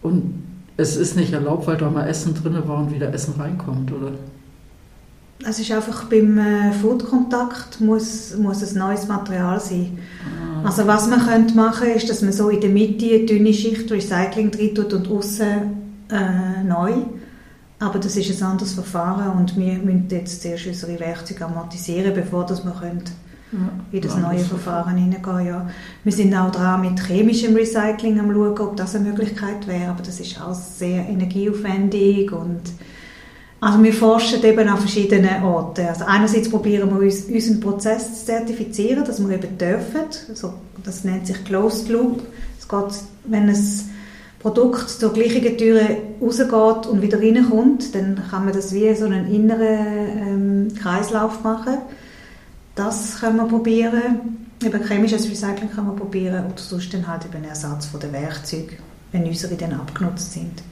Und 0.03 0.45
es 0.77 0.97
ist 0.97 1.17
nicht 1.17 1.33
erlaubt, 1.33 1.67
weil 1.67 1.77
da 1.77 1.91
mal 1.91 2.09
Essen 2.09 2.35
drin 2.35 2.57
war 2.67 2.79
und 2.79 2.95
wieder 2.95 3.13
Essen 3.13 3.35
reinkommt, 3.39 3.93
oder? 3.93 4.13
Es 5.47 5.59
ist 5.59 5.73
einfach 5.73 6.05
beim 6.05 6.39
äh, 6.39 6.73
Foodkontakt 6.73 7.81
muss, 7.81 8.37
muss 8.39 8.63
ein 8.63 8.79
neues 8.79 9.09
Material 9.09 9.61
sein. 9.61 9.99
Ah. 10.25 10.67
Also 10.67 10.87
was 10.87 11.09
man 11.09 11.27
könnte 11.27 11.55
machen, 11.55 11.89
ist, 11.89 12.09
dass 12.09 12.23
man 12.23 12.33
so 12.33 12.49
in 12.49 12.61
der 12.61 12.71
Mitte 12.71 13.07
eine 13.07 13.27
dünne 13.27 13.53
Schicht 13.53 13.91
Recycling 13.91 14.53
drin 14.53 14.75
tut 14.75 14.93
und 14.93 15.11
außen 15.11 15.82
äh, 16.13 16.63
neu. 16.63 16.93
Aber 17.79 17.99
das 17.99 18.17
ist 18.17 18.41
ein 18.41 18.49
anderes 18.49 18.75
Verfahren 18.75 19.39
und 19.39 19.57
wir 19.57 19.75
müssen 19.75 20.07
jetzt 20.11 20.43
zuerst 20.43 20.67
unsere 20.67 21.01
Werkzeuge 21.01 21.45
amortisieren, 21.45 22.15
bevor 22.15 22.47
das 22.47 22.65
wir 22.65 22.73
können 22.73 23.03
in 23.91 24.01
das 24.01 24.17
neue 24.17 24.39
Verfahren 24.39 24.97
hineingehen. 24.97 25.47
Ja. 25.47 25.69
Wir 26.05 26.13
sind 26.13 26.35
auch 26.35 26.51
dran 26.51 26.81
mit 26.81 27.01
chemischem 27.07 27.55
Recycling 27.55 28.19
am 28.19 28.33
schauen, 28.33 28.59
ob 28.59 28.77
das 28.77 28.95
eine 28.95 29.11
Möglichkeit 29.11 29.67
wäre, 29.67 29.91
aber 29.91 30.03
das 30.03 30.21
ist 30.21 30.41
auch 30.41 30.55
sehr 30.55 31.07
energieaufwendig 31.09 32.33
und 32.33 32.63
also 33.61 33.81
wir 33.83 33.93
forschen 33.93 34.43
eben 34.43 34.69
an 34.69 34.79
verschiedenen 34.79 35.43
Orten. 35.45 35.87
Also 35.87 36.05
einerseits 36.05 36.51
probieren 36.51 36.91
wir 36.91 36.99
uns, 36.99 37.27
unseren 37.27 37.61
Prozess 37.61 38.21
zu 38.21 38.27
zertifizieren, 38.27 39.05
dass 39.05 39.25
wir 39.25 39.37
eben 39.37 39.57
dürfen. 39.57 40.07
Also 40.29 40.55
das 40.83 41.05
nennt 41.05 41.29
sich 41.29 41.45
Closed 41.45 41.89
Loop. 41.89 42.23
Es 42.59 42.67
geht, 42.67 43.05
wenn 43.25 43.49
ein 43.49 43.57
Produkt 44.43 45.01
durch 45.01 45.15
gleiche 45.15 45.57
Türen 45.57 45.87
rausgeht 46.21 46.87
und 46.91 47.01
wieder 47.01 47.21
reinkommt, 47.21 47.95
dann 47.95 48.21
kann 48.29 48.45
man 48.45 48.53
das 48.53 48.75
wie 48.75 48.93
so 48.95 49.05
einen 49.05 49.33
inneren 49.33 50.69
ähm, 50.69 50.75
Kreislauf 50.75 51.45
machen. 51.45 51.79
Das 52.75 53.21
können 53.21 53.37
wir 53.37 53.47
probieren. 53.47 54.49
Eben 54.65 54.85
chemisches 54.85 55.31
Recycling 55.31 55.71
können 55.71 55.89
wir 55.89 55.97
probieren 55.97 56.47
oder 56.47 56.55
sonst 56.57 56.93
dann 56.93 57.07
halt 57.07 57.25
eben 57.25 57.45
Ersatz 57.45 57.87
von 57.87 58.01
den 58.01 58.13
Werkzeugen, 58.13 58.79
wenn 59.13 59.25
unsere 59.25 59.55
dann 59.55 59.75
abgenutzt 59.75 60.33
sind. 60.33 60.63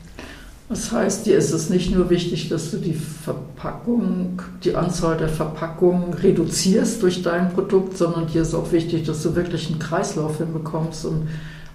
Das 0.69 0.93
heißt, 0.93 1.27
dir 1.27 1.37
ist 1.37 1.53
es 1.53 1.69
nicht 1.69 1.93
nur 1.93 2.11
wichtig, 2.11 2.49
dass 2.49 2.71
du 2.71 2.77
die 2.77 2.95
Verpackung, 2.95 4.41
die 4.63 4.77
Anzahl 4.77 5.17
der 5.17 5.29
Verpackungen 5.29 6.15
reduzierst 6.15 7.03
durch 7.03 7.23
dein 7.23 7.53
Produkt, 7.53 7.99
sondern 7.99 8.29
dir 8.29 8.43
ist 8.43 8.55
auch 8.55 8.71
wichtig, 8.71 9.05
dass 9.05 9.23
du 9.25 9.35
wirklich 9.35 9.69
einen 9.69 9.81
Kreislauf 9.81 10.39
hinbekommst 10.39 11.07
und 11.07 11.29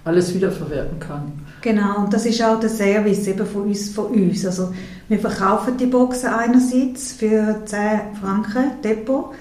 alles 0.06 0.32
wiederverwerten 0.32 1.00
kann. 1.00 1.32
Genau, 1.62 2.04
und 2.04 2.12
das 2.12 2.24
ist 2.26 2.42
auch 2.42 2.60
der 2.60 2.70
Service 2.70 3.26
eben 3.26 3.44
von 3.44 3.62
uns. 3.62 3.90
Von 3.90 4.06
uns. 4.06 4.46
Also 4.46 4.72
wir 5.08 5.18
verkaufen 5.18 5.76
die 5.76 5.86
Boxen 5.86 6.28
einerseits 6.28 7.12
für 7.12 7.62
10 7.64 7.80
Franken 8.20 8.80
Depot. 8.84 9.34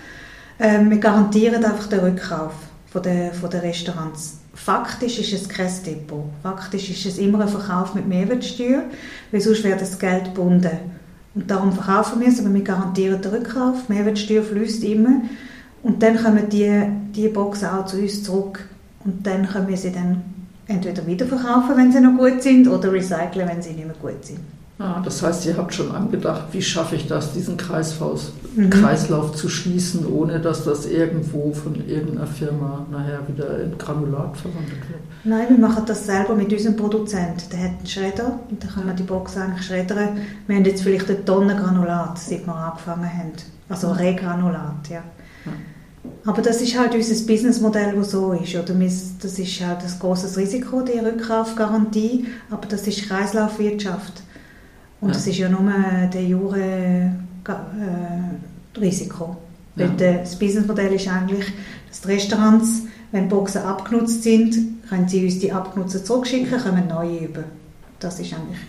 Ähm, 0.60 0.90
wir 0.90 0.98
garantieren 0.98 1.64
einfach 1.64 1.88
den 1.88 2.00
Rückkauf 2.00 2.54
von 2.92 3.04
den, 3.04 3.32
von 3.34 3.50
den 3.50 3.60
Restaurants. 3.60 4.40
Faktisch 4.56 5.20
ist 5.20 5.34
es 5.34 5.50
kein 5.50 5.70
Depot. 5.86 6.26
Faktisch 6.42 6.90
ist 6.90 7.06
es 7.06 7.18
immer 7.20 7.42
ein 7.42 7.48
Verkauf 7.48 7.94
mit 7.94 8.08
Mehrwertsteuer, 8.08 8.84
weil 9.32 9.42
sonst 9.42 9.64
wäre 9.64 9.78
das 9.78 10.00
Geld 10.00 10.26
gebunden. 10.26 10.72
Und 11.36 11.52
darum 11.52 11.74
verkaufen 11.74 12.22
wir 12.22 12.30
es, 12.30 12.40
aber 12.40 12.52
wir 12.52 12.62
garantieren 12.62 13.22
den 13.22 13.32
Rückkauf. 13.32 13.88
Mehrwertsteuer 13.90 14.42
fließt 14.42 14.84
immer. 14.86 15.22
Und 15.84 16.02
dann 16.02 16.18
kommen 16.18 16.50
die, 16.50 16.82
die 17.14 17.28
Boxen 17.28 17.70
auch 17.70 17.86
zu 17.86 17.98
uns 17.98 18.24
zurück. 18.24 18.68
Und 19.04 19.28
dann 19.28 19.48
können 19.48 19.68
wir 19.68 19.78
sie 19.78 19.92
dann 19.92 20.24
entweder 20.68 21.06
wiederverkaufen, 21.06 21.78
wenn 21.78 21.92
sie 21.92 22.02
noch 22.02 22.18
gut 22.18 22.42
sind, 22.42 22.68
oder 22.68 22.92
recyceln, 22.92 23.48
wenn 23.48 23.62
sie 23.62 23.72
nicht 23.72 23.86
mehr 23.86 23.96
gut 24.02 24.24
sind. 24.26 24.40
Ah, 24.78 25.02
das 25.02 25.22
heißt, 25.22 25.46
ihr 25.46 25.56
habt 25.56 25.74
schon 25.74 25.90
angedacht, 25.96 26.48
wie 26.52 26.62
schaffe 26.62 26.98
ich 26.98 27.08
das, 27.08 27.32
diesen 27.32 27.56
Kreislauf, 27.56 28.32
mhm. 28.58 28.70
Kreislauf 28.70 29.34
zu 29.34 29.48
schließen, 29.48 30.06
ohne 30.06 30.42
dass 30.42 30.66
das 30.66 30.86
irgendwo 30.86 31.54
von 31.54 31.76
irgendeiner 31.88 32.28
Firma 32.28 32.86
nachher 32.92 33.26
wieder 33.26 33.64
in 33.64 33.78
Granulat 33.78 34.36
verwandelt 34.36 34.90
wird? 34.90 35.00
Nein, 35.24 35.48
wir 35.48 35.58
machen 35.58 35.84
das 35.86 36.06
selber 36.06 36.36
mit 36.36 36.52
unserem 36.52 36.76
Produzenten. 36.76 37.50
Der 37.54 37.60
hat 37.60 37.78
einen 37.78 37.88
Schredder 37.88 38.40
und 38.50 38.62
dann 38.62 38.70
kann 38.70 38.86
man 38.86 38.98
die 38.98 39.04
Box 39.04 39.38
eigentlich 39.38 39.66
schreddern. 39.66 40.18
Wir 40.46 40.58
haben 40.58 40.66
jetzt 40.66 40.84
vielleicht 40.84 41.10
eine 41.10 41.24
Tonne 41.24 41.56
Granulat, 41.56 42.20
seit 42.20 42.46
wir 42.46 42.54
angefangen 42.54 43.06
haben. 43.06 43.32
Also 43.70 43.92
Regranulat, 43.92 44.90
ja. 44.90 45.04
ja. 45.46 45.52
Aber 46.26 46.42
das 46.42 46.62
ist 46.62 46.78
halt 46.78 46.96
unser 46.96 47.26
Businessmodell, 47.26 47.96
das 47.96 48.12
so 48.12 48.34
ist. 48.34 48.56
Oder 48.56 48.74
das 48.74 49.40
ist 49.40 49.62
halt 49.62 49.84
ein 49.84 50.00
großes 50.00 50.38
Risiko, 50.38 50.82
die 50.82 51.00
Rückkaufgarantie, 51.00 52.26
aber 52.50 52.68
das 52.68 52.88
ist 52.88 53.08
Kreislaufwirtschaft. 53.08 54.24
Und 55.02 55.10
ja. 55.10 55.14
das 55.14 55.28
ist 55.28 55.38
ja 55.38 55.50
nur 55.50 55.72
der 56.14 56.24
Jure 56.24 56.60
äh, 56.60 57.10
Risiko. 58.80 59.38
Ja. 59.76 59.88
Weil 59.88 60.22
das 60.22 60.38
Businessmodell 60.38 60.94
ist 60.94 61.08
eigentlich, 61.08 61.46
dass 61.90 62.02
die 62.02 62.08
Restaurants, 62.08 62.84
wenn 63.12 63.30
Boxen 63.30 63.62
abgenutzt 63.62 64.24
sind, 64.24 64.56
können 64.90 65.08
sie 65.08 65.26
uns 65.26 65.40
die 65.40 65.52
abgenutzten 65.52 66.06
zurückschicken, 66.06 66.60
kommen 66.60 66.88
neue 66.88 67.26
über. 67.26 67.44
Das 68.00 68.20
ist 68.20 68.34
eigentlich 68.34 68.60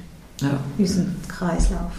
ja. 0.40 0.58
unser 0.78 1.04
Kreislauf. 1.28 1.92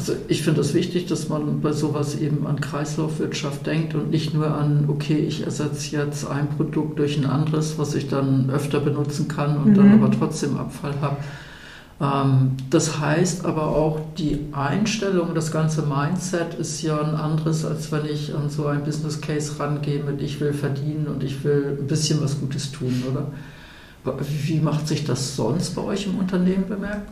Also 0.00 0.14
ich 0.28 0.42
finde 0.42 0.62
es 0.62 0.68
das 0.68 0.74
wichtig, 0.74 1.08
dass 1.08 1.28
man 1.28 1.60
bei 1.60 1.72
sowas 1.72 2.18
eben 2.18 2.46
an 2.46 2.58
Kreislaufwirtschaft 2.58 3.66
denkt 3.66 3.94
und 3.94 4.10
nicht 4.10 4.32
nur 4.32 4.46
an, 4.46 4.86
okay, 4.88 5.18
ich 5.18 5.44
ersetze 5.44 5.94
jetzt 5.94 6.26
ein 6.26 6.48
Produkt 6.56 6.98
durch 6.98 7.18
ein 7.18 7.26
anderes, 7.26 7.78
was 7.78 7.94
ich 7.94 8.08
dann 8.08 8.48
öfter 8.48 8.80
benutzen 8.80 9.28
kann 9.28 9.58
und 9.58 9.72
mhm. 9.72 9.74
dann 9.74 9.92
aber 9.92 10.10
trotzdem 10.10 10.56
Abfall 10.56 10.94
habe. 11.02 11.18
Ähm, 12.00 12.52
das 12.70 12.98
heißt 12.98 13.44
aber 13.44 13.76
auch, 13.76 14.00
die 14.16 14.38
Einstellung, 14.52 15.34
das 15.34 15.52
ganze 15.52 15.82
Mindset 15.82 16.54
ist 16.54 16.80
ja 16.80 16.98
ein 16.98 17.14
anderes, 17.14 17.66
als 17.66 17.92
wenn 17.92 18.06
ich 18.06 18.34
an 18.34 18.48
so 18.48 18.64
ein 18.68 18.82
Business 18.84 19.20
Case 19.20 19.60
rangehe 19.60 20.02
mit 20.02 20.22
ich 20.22 20.40
will 20.40 20.54
verdienen 20.54 21.08
und 21.08 21.22
ich 21.22 21.44
will 21.44 21.76
ein 21.78 21.86
bisschen 21.88 22.22
was 22.22 22.40
Gutes 22.40 22.72
tun, 22.72 23.02
oder? 23.12 23.26
Wie 24.46 24.60
macht 24.60 24.88
sich 24.88 25.04
das 25.04 25.36
sonst 25.36 25.74
bei 25.74 25.82
euch 25.82 26.06
im 26.06 26.18
Unternehmen 26.18 26.64
bemerkbar? 26.66 27.04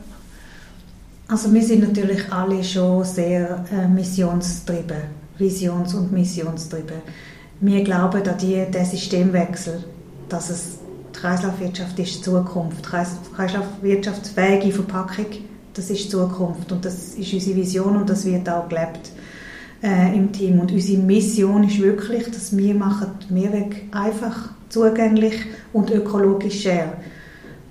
Also 1.30 1.52
wir 1.52 1.62
sind 1.62 1.86
natürlich 1.86 2.32
alle 2.32 2.64
schon 2.64 3.04
sehr 3.04 3.62
äh, 3.70 3.86
missionstrieben, 3.86 4.96
visions- 5.36 5.92
und 5.92 6.10
missionstrieben. 6.10 7.02
Wir 7.60 7.84
glauben 7.84 8.26
an 8.26 8.38
die, 8.38 8.64
den 8.64 8.84
Systemwechsel, 8.86 9.84
dass 10.30 10.48
es 10.48 10.78
die 11.14 11.20
Kreislaufwirtschaft 11.20 11.98
ist 11.98 12.24
Zukunft. 12.24 12.86
Die 12.86 13.34
Kreislaufwirtschaftsfähige 13.36 14.72
Verpackung, 14.72 15.26
das 15.74 15.90
ist 15.90 16.10
Zukunft 16.10 16.72
und 16.72 16.82
das 16.86 17.12
ist 17.14 17.30
unsere 17.34 17.56
Vision 17.56 17.96
und 17.96 18.08
das 18.08 18.24
wird 18.24 18.48
auch 18.48 18.66
gelebt 18.66 19.12
äh, 19.82 20.16
im 20.16 20.32
Team. 20.32 20.60
Und 20.60 20.72
unsere 20.72 21.02
Mission 21.02 21.64
ist 21.64 21.78
wirklich, 21.78 22.24
dass 22.30 22.56
wir 22.56 22.74
machen 22.74 23.10
Mehrweg 23.28 23.82
einfach 23.90 24.48
zugänglich 24.70 25.34
und 25.74 25.90
ökologisch 25.90 26.62
share. 26.62 26.94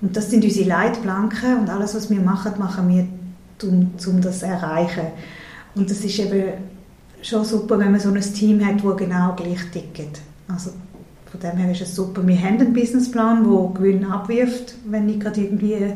Und 0.00 0.16
das 0.16 0.30
sind 0.30 0.44
unsere 0.44 0.68
Leitplanken 0.68 1.58
und 1.58 1.70
alles, 1.70 1.96
was 1.96 2.08
wir 2.08 2.20
machen, 2.20 2.52
machen 2.56 2.88
wir, 2.88 3.08
um, 3.64 3.92
um 4.06 4.20
das 4.20 4.40
zu 4.40 4.46
erreichen. 4.46 5.08
Und 5.74 5.90
das 5.90 6.04
ist 6.04 6.18
eben 6.18 6.54
schon 7.22 7.44
super, 7.44 7.78
wenn 7.78 7.90
man 7.90 8.00
so 8.00 8.10
ein 8.10 8.20
Team 8.20 8.64
hat, 8.64 8.84
das 8.84 8.96
genau 8.96 9.34
gleich 9.34 9.70
tickt. 9.72 10.20
Also 10.48 10.70
von 11.30 11.40
dem 11.40 11.58
her 11.58 11.72
ist 11.72 11.82
es 11.82 11.94
super. 11.94 12.26
Wir 12.26 12.40
haben 12.40 12.58
einen 12.58 12.72
Businessplan, 12.72 13.44
der 13.44 13.70
Gewinn 13.74 14.04
abwirft, 14.04 14.74
wenn 14.86 15.06
nicht 15.06 15.20
gerade 15.20 15.42
irgendwie 15.42 15.92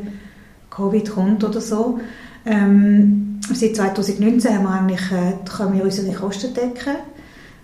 Covid 0.71 1.11
kommt 1.11 1.45
oder 1.45 1.61
so. 1.61 2.00
Ähm, 2.45 3.40
seit 3.52 3.76
2019 3.76 4.54
haben 4.54 4.64
wir 4.64 4.71
eigentlich, 4.71 5.12
äh, 5.12 5.35
können 5.57 5.75
wir 5.75 5.85
unsere 5.85 6.12
Kosten 6.12 6.52
decken. 6.54 6.97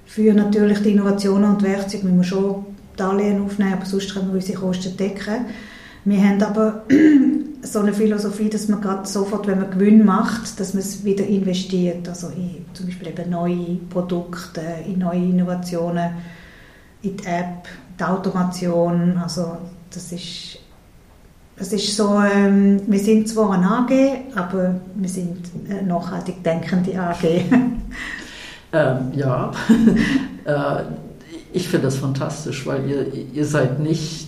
Für 0.07 0.33
natürlich 0.33 0.81
die 0.83 0.93
Innovationen 0.93 1.51
und 1.51 1.63
Werkzeuge 1.63 2.05
müssen 2.05 2.19
wir 2.19 2.25
schon 2.25 2.67
Darlehen 2.97 3.43
aufnehmen, 3.43 3.75
aber 3.75 3.85
sonst 3.85 4.13
können 4.13 4.29
wir 4.29 4.35
unsere 4.35 4.59
Kosten 4.59 4.97
decken. 4.97 5.47
Wir 6.09 6.27
haben 6.27 6.43
aber 6.43 6.85
so 7.63 7.81
eine 7.81 7.93
Philosophie, 7.93 8.49
dass 8.49 8.67
man 8.69 8.81
gerade 8.81 9.07
sofort, 9.07 9.47
wenn 9.47 9.61
man 9.61 9.71
Gewinn 9.71 10.07
macht, 10.07 10.59
dass 10.59 10.73
man 10.73 10.83
es 10.83 11.05
wieder 11.05 11.27
investiert. 11.27 12.09
Also 12.09 12.29
in 12.29 12.65
zum 12.73 12.87
Beispiel 12.87 13.09
eben 13.09 13.29
neue 13.29 13.77
Produkte, 13.91 14.63
in 14.87 15.01
neue 15.01 15.19
Innovationen 15.19 16.13
in 17.03 17.17
die 17.17 17.27
App, 17.27 17.69
die 18.01 18.05
Automation, 18.05 19.19
also 19.19 19.59
das 19.93 20.11
ist, 20.13 20.59
das 21.57 21.75
ist 21.75 21.95
so, 21.95 22.23
ähm, 22.23 22.81
wir 22.87 23.01
sind 23.01 23.29
zwar 23.29 23.53
ein 23.53 23.65
AG, 23.65 23.93
aber 24.35 24.77
wir 24.95 25.09
sind 25.11 25.43
eine 25.69 25.83
nachhaltig 25.83 26.43
denkende 26.43 26.99
AG. 26.99 27.23
ähm, 28.73 29.13
ja, 29.13 29.53
äh, 30.47 30.85
ich 31.53 31.69
finde 31.69 31.87
das 31.87 31.97
fantastisch, 31.97 32.67
weil 32.67 32.89
ihr, 32.89 33.13
ihr 33.35 33.45
seid 33.45 33.79
nicht 33.79 34.28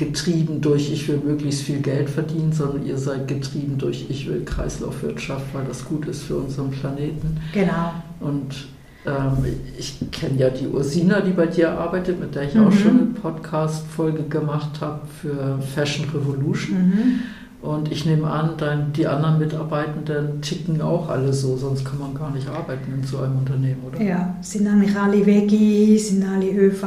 getrieben 0.00 0.62
durch, 0.62 0.90
ich 0.90 1.06
will 1.08 1.20
möglichst 1.24 1.62
viel 1.62 1.80
Geld 1.80 2.08
verdienen, 2.08 2.52
sondern 2.52 2.86
ihr 2.86 2.96
seid 2.96 3.28
getrieben 3.28 3.76
durch, 3.76 4.06
ich 4.08 4.26
will 4.26 4.44
Kreislaufwirtschaft, 4.44 5.44
weil 5.52 5.64
das 5.66 5.84
gut 5.84 6.08
ist 6.08 6.22
für 6.22 6.36
unseren 6.36 6.70
Planeten. 6.70 7.36
Genau. 7.52 7.92
Und 8.18 8.66
ähm, 9.06 9.44
ich 9.78 9.98
kenne 10.10 10.38
ja 10.38 10.48
die 10.48 10.66
Ursina, 10.66 11.20
die 11.20 11.32
bei 11.32 11.46
dir 11.46 11.72
arbeitet, 11.72 12.18
mit 12.18 12.34
der 12.34 12.44
ich 12.44 12.54
mhm. 12.54 12.66
auch 12.66 12.72
schon 12.72 12.90
eine 12.90 13.06
Podcast-Folge 13.20 14.22
gemacht 14.22 14.80
habe 14.80 15.02
für 15.20 15.58
Fashion 15.74 16.06
Revolution. 16.14 16.78
Mhm. 16.78 17.20
Und 17.60 17.92
ich 17.92 18.06
nehme 18.06 18.26
an, 18.26 18.52
dein, 18.56 18.94
die 18.94 19.06
anderen 19.06 19.38
Mitarbeitenden 19.38 20.40
ticken 20.40 20.80
auch 20.80 21.10
alle 21.10 21.30
so, 21.34 21.58
sonst 21.58 21.84
kann 21.84 21.98
man 21.98 22.14
gar 22.14 22.30
nicht 22.30 22.48
arbeiten 22.48 22.90
in 22.94 23.06
so 23.06 23.18
einem 23.18 23.36
Unternehmen, 23.36 23.82
oder? 23.86 24.00
Ja, 24.00 24.34
sind 24.40 24.66
eigentlich 24.66 24.96
alle 24.96 25.26
Veggie, 25.26 25.98
sind 25.98 26.24
alle 26.24 26.50
ÖV. 26.50 26.86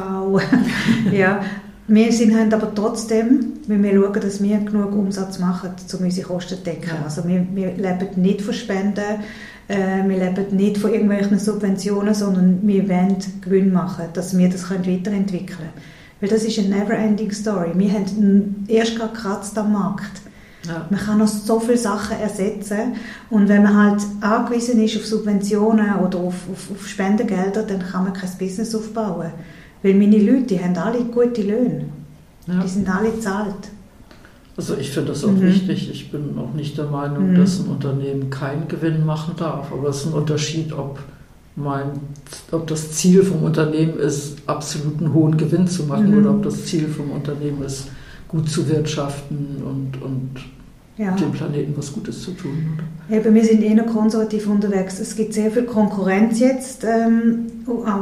ja, 1.12 1.44
wir 1.86 2.12
sind 2.12 2.34
halt 2.34 2.54
aber 2.54 2.74
trotzdem, 2.74 3.54
wenn 3.66 3.82
wir 3.82 3.92
schauen, 3.92 4.20
dass 4.20 4.42
wir 4.42 4.58
genug 4.58 4.92
Umsatz 4.92 5.38
machen, 5.38 5.70
um 5.92 6.04
unsere 6.04 6.26
Kosten 6.26 6.56
zu 6.56 6.62
decken. 6.62 6.90
Ja. 6.96 7.04
Also 7.04 7.26
wir, 7.26 7.46
wir 7.52 7.72
leben 7.72 8.08
nicht 8.16 8.40
von 8.40 8.54
Spenden, 8.54 9.20
äh, 9.68 10.02
wir 10.06 10.16
leben 10.16 10.56
nicht 10.56 10.78
von 10.78 10.92
irgendwelchen 10.92 11.38
Subventionen, 11.38 12.14
sondern 12.14 12.60
wir 12.62 12.88
wollen 12.88 13.16
Gewinn 13.42 13.72
machen, 13.72 14.06
dass 14.14 14.36
wir 14.36 14.48
das 14.48 14.70
weiterentwickeln 14.70 15.46
können. 15.46 15.70
Weil 16.20 16.30
das 16.30 16.44
ist 16.44 16.58
eine 16.58 16.68
never-ending 16.68 17.32
Story. 17.32 17.72
Wir 17.74 17.92
haben 17.92 18.64
erst 18.68 18.96
gerade 18.96 19.12
gekratzt 19.12 19.58
am 19.58 19.72
Markt. 19.72 20.22
Ja. 20.66 20.86
Man 20.88 20.98
kann 20.98 21.18
noch 21.18 21.28
so 21.28 21.60
viele 21.60 21.76
Sachen 21.76 22.18
ersetzen 22.18 22.94
und 23.28 23.50
wenn 23.50 23.62
man 23.62 23.76
halt 23.76 24.02
angewiesen 24.22 24.82
ist 24.82 24.96
auf 24.96 25.04
Subventionen 25.04 25.96
oder 25.96 26.18
auf, 26.18 26.48
auf, 26.50 26.70
auf 26.70 26.88
Spendengelder, 26.88 27.64
dann 27.64 27.80
kann 27.80 28.04
man 28.04 28.14
kein 28.14 28.30
Business 28.38 28.74
aufbauen. 28.74 29.30
Weil 29.84 29.94
meine 29.94 30.16
Leute, 30.18 30.46
die 30.46 30.60
haben 30.60 30.74
alle 30.78 31.04
gute 31.04 31.42
Löhne. 31.42 31.84
Ja. 32.46 32.62
Die 32.62 32.68
sind 32.68 32.88
alle 32.88 33.20
zahlt. 33.20 33.68
Also 34.56 34.76
ich 34.78 34.90
finde 34.90 35.10
das 35.10 35.22
auch 35.24 35.30
mhm. 35.30 35.42
wichtig. 35.42 35.90
Ich 35.92 36.10
bin 36.10 36.38
auch 36.38 36.54
nicht 36.54 36.78
der 36.78 36.86
Meinung, 36.86 37.32
mhm. 37.32 37.34
dass 37.36 37.60
ein 37.60 37.66
Unternehmen 37.66 38.30
keinen 38.30 38.66
Gewinn 38.66 39.04
machen 39.04 39.34
darf. 39.36 39.70
Aber 39.70 39.90
es 39.90 39.98
ist 39.98 40.06
ein 40.06 40.14
Unterschied, 40.14 40.72
ob, 40.72 41.00
mein, 41.54 42.00
ob 42.50 42.66
das 42.66 42.92
Ziel 42.92 43.22
vom 43.22 43.42
Unternehmen 43.42 43.98
ist, 43.98 44.38
absoluten 44.46 45.12
hohen 45.12 45.36
Gewinn 45.36 45.68
zu 45.68 45.82
machen 45.84 46.12
mhm. 46.12 46.18
oder 46.18 46.30
ob 46.30 46.42
das 46.44 46.64
Ziel 46.64 46.88
vom 46.88 47.10
Unternehmen 47.10 47.62
ist, 47.62 47.88
gut 48.26 48.48
zu 48.48 48.66
wirtschaften 48.66 49.62
und, 49.66 50.02
und 50.02 50.30
ja. 50.96 51.12
dem 51.12 51.32
Planeten 51.32 51.76
was 51.76 51.92
Gutes 51.92 52.22
zu 52.22 52.32
tun. 52.32 52.78
Oder? 53.08 53.16
Eben, 53.16 53.34
wir 53.34 53.44
sind 53.44 53.62
eher 53.62 53.82
konservativ 53.84 54.46
unterwegs. 54.46 54.98
Es 55.00 55.16
gibt 55.16 55.34
sehr 55.34 55.50
viel 55.50 55.64
Konkurrenz 55.64 56.40
jetzt, 56.40 56.84
ähm, 56.84 57.46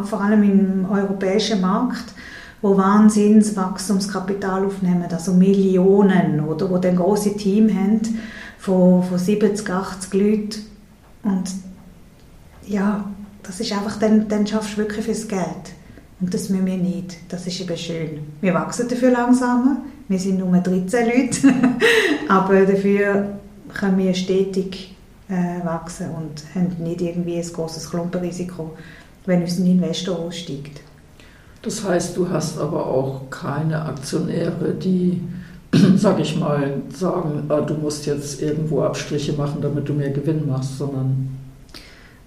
vor 0.04 0.20
allem 0.20 0.42
im 0.42 0.86
europäischen 0.90 1.60
Markt, 1.60 2.12
wo 2.60 2.76
Wahnsinnswachstumskapital 2.76 4.64
aufnehmen, 4.64 5.06
also 5.10 5.32
Millionen, 5.32 6.40
oder 6.40 6.70
wo 6.70 6.78
dann 6.78 6.96
große 6.96 7.36
Team 7.36 7.68
haben 7.68 8.00
von, 8.58 9.02
von 9.02 9.18
70, 9.18 9.68
80 9.68 10.14
Leuten. 10.14 10.54
Und 11.24 11.50
ja, 12.66 13.04
das 13.42 13.58
ist 13.58 13.72
einfach, 13.72 13.98
dann, 13.98 14.28
dann 14.28 14.46
schaffst 14.46 14.74
du 14.74 14.78
wirklich 14.78 15.04
fürs 15.04 15.26
Geld. 15.26 15.74
Und 16.20 16.32
das 16.32 16.48
müssen 16.48 16.66
wir 16.66 16.76
nicht. 16.76 17.16
Das 17.28 17.46
ist 17.48 17.60
eben 17.60 17.76
schön. 17.76 18.20
Wir 18.40 18.54
wachsen 18.54 18.86
dafür 18.88 19.10
langsamer. 19.10 19.78
Wir 20.08 20.18
sind 20.18 20.38
nur 20.38 20.56
13 20.56 21.06
Leute. 21.06 21.54
Aber 22.28 22.64
dafür 22.66 23.38
können 23.72 23.98
wir 23.98 24.14
stetig 24.14 24.94
äh, 25.28 25.64
wachsen 25.64 26.10
und 26.10 26.42
haben 26.54 26.82
nicht 26.82 27.00
irgendwie 27.00 27.36
ein 27.36 27.52
großes 27.52 27.90
Klumpenrisiko, 27.90 28.76
wenn 29.26 29.42
uns 29.42 29.58
ein 29.58 29.66
Investor 29.66 30.18
aussteigt. 30.18 30.80
Das 31.62 31.84
heißt, 31.84 32.16
du 32.16 32.28
hast 32.28 32.58
aber 32.58 32.86
auch 32.86 33.30
keine 33.30 33.84
Aktionäre, 33.84 34.74
die, 34.74 35.22
sag 35.96 36.18
ich 36.18 36.36
mal, 36.36 36.82
sagen, 36.92 37.44
ah, 37.48 37.60
du 37.60 37.74
musst 37.74 38.04
jetzt 38.06 38.42
irgendwo 38.42 38.82
Abstriche 38.82 39.32
machen, 39.34 39.58
damit 39.62 39.88
du 39.88 39.92
mehr 39.92 40.10
Gewinn 40.10 40.46
machst, 40.48 40.76
sondern. 40.76 41.38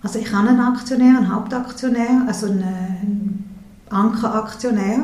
Also 0.01 0.20
ich 0.20 0.32
habe 0.32 0.48
einen 0.50 0.62
Aktionär, 0.62 1.17
einen 1.17 1.36
Hauptaktionär, 1.36 2.24
also 2.27 2.48
einen 2.48 3.44
Ankeraktionär, 3.89 5.00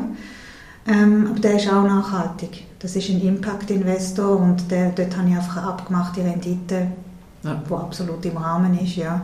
ähm, 0.86 1.28
aber 1.30 1.40
der 1.40 1.56
ist 1.56 1.68
auch 1.68 1.84
nachhaltig. 1.84 2.64
Das 2.78 2.96
ist 2.96 3.08
ein 3.08 3.20
Impact-Investor 3.22 4.38
und 4.38 4.70
der, 4.70 4.90
dort 4.90 5.16
habe 5.16 5.28
ich 5.28 5.36
einfach 5.36 5.58
eine 5.58 5.66
abgemachte 5.68 6.24
Rendite, 6.24 6.88
ja. 7.44 7.62
die 7.68 7.72
absolut 7.72 8.24
im 8.24 8.36
Rahmen 8.36 8.78
ist, 8.78 8.96
ja. 8.96 9.22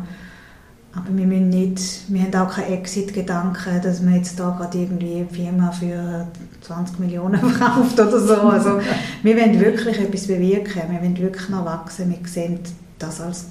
Aber 0.95 1.17
wir, 1.17 1.27
müssen 1.27 1.50
nicht, 1.50 1.81
wir 2.09 2.23
haben 2.23 2.35
auch 2.35 2.55
keinen 2.55 2.73
Exit-Gedanken, 2.73 3.81
dass 3.83 4.00
man 4.00 4.15
jetzt 4.15 4.38
da 4.41 4.50
gerade 4.50 4.79
irgendwie 4.79 5.17
eine 5.17 5.27
Firma 5.27 5.71
für 5.71 6.27
20 6.62 6.99
Millionen 6.99 7.41
verkauft 7.50 8.00
oder 8.00 8.21
so. 8.21 8.35
Also 8.35 8.81
wir 9.23 9.37
wollen 9.37 9.61
wirklich 9.61 9.99
etwas 10.00 10.27
bewirken, 10.27 10.83
wir 10.91 11.00
wollen 11.00 11.19
wirklich 11.19 11.49
noch 11.50 11.65
wachsen. 11.65 12.11
Wir 12.11 12.29
sehen 12.29 12.61
das 12.99 13.21
als 13.21 13.47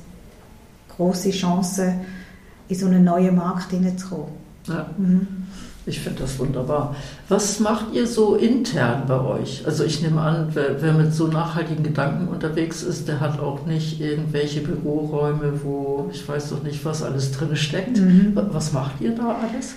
große 0.95 1.31
Chance, 1.31 1.93
in 2.69 2.75
so 2.75 2.87
einen 2.87 3.03
neuen 3.03 3.35
Markt 3.35 3.71
hineinzukommen. 3.71 4.46
Ja. 4.67 4.89
Ich 5.87 6.01
finde 6.01 6.23
das 6.23 6.37
wunderbar. 6.37 6.95
Was 7.29 7.61
macht 7.61 7.93
ihr 7.93 8.07
so 8.07 8.35
intern 8.35 9.03
bei 9.07 9.21
euch? 9.21 9.63
Also 9.65 9.85
ich 9.85 10.01
nehme 10.01 10.19
an, 10.19 10.49
wer, 10.53 10.81
wer, 10.81 10.91
mit 10.91 11.13
so 11.13 11.27
nachhaltigen 11.27 11.81
Gedanken 11.81 12.27
unterwegs 12.27 12.83
ist, 12.83 13.07
der 13.07 13.21
hat 13.21 13.39
auch 13.39 13.65
nicht 13.65 14.01
irgendwelche 14.01 14.59
Büroräume, 14.59 15.61
wo 15.63 16.09
ich 16.11 16.27
weiß 16.27 16.49
doch 16.49 16.61
nicht, 16.61 16.83
was 16.83 17.03
alles 17.03 17.31
drin 17.31 17.55
steckt. 17.55 17.97
Mhm. 17.99 18.33
Was 18.51 18.73
macht 18.73 18.99
ihr 18.99 19.15
da 19.15 19.37
alles? 19.41 19.75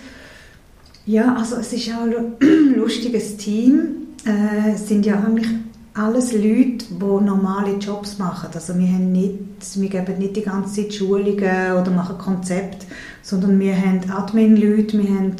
Ja, 1.06 1.36
also 1.36 1.56
es 1.56 1.72
ist 1.72 1.86
ja 1.86 2.00
ein 2.02 2.34
lustiges 2.74 3.36
Team. 3.36 4.08
Äh, 4.26 4.72
es 4.74 4.88
sind 4.88 5.06
ja 5.06 5.14
eigentlich 5.14 5.48
alles 5.94 6.32
Leute, 6.32 6.86
die 6.90 7.24
normale 7.24 7.76
Jobs 7.76 8.18
machen. 8.18 8.48
Also 8.52 8.76
wir, 8.78 8.86
haben 8.86 9.12
nicht, 9.12 9.38
wir 9.74 9.88
geben 9.88 10.18
nicht 10.18 10.36
die 10.36 10.42
ganze 10.42 10.82
Zeit 10.82 10.94
Schulungen 10.94 11.72
oder 11.72 11.90
machen 11.90 12.18
Konzepte, 12.18 12.86
sondern 13.22 13.58
wir 13.58 13.76
haben 13.76 14.10
Admin-Leute, 14.10 14.98
wir 14.98 15.10
haben 15.10 15.36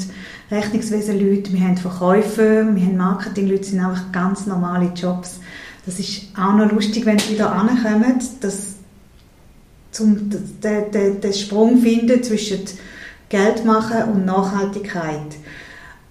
Rechnungswesen-Leute, 0.51 1.53
wir 1.53 1.61
haben 1.61 1.77
Verkäufer, 1.77 2.75
wir 2.75 2.83
haben 2.83 2.97
Marketing-Leute, 2.97 3.65
sind 3.65 3.81
einfach 3.81 4.13
ganz 4.13 4.47
normale 4.47 4.93
Jobs. 4.95 5.41
Das 5.87 5.99
ist 5.99 6.29
auch 6.37 6.55
noch 6.55 6.71
lustig, 6.71 7.07
wenn 7.07 7.19
sie 7.19 7.35
wieder 7.35 7.53
ankommen, 7.53 8.21
dass 8.41 8.77
zum 9.91 10.31
den, 10.31 10.91
den, 10.93 11.21
den 11.21 11.33
Sprung 11.33 11.79
finden 11.79 12.23
zwischen 12.23 12.61
Geld 13.29 13.65
machen 13.65 14.13
und 14.13 14.25
Nachhaltigkeit. 14.25 15.37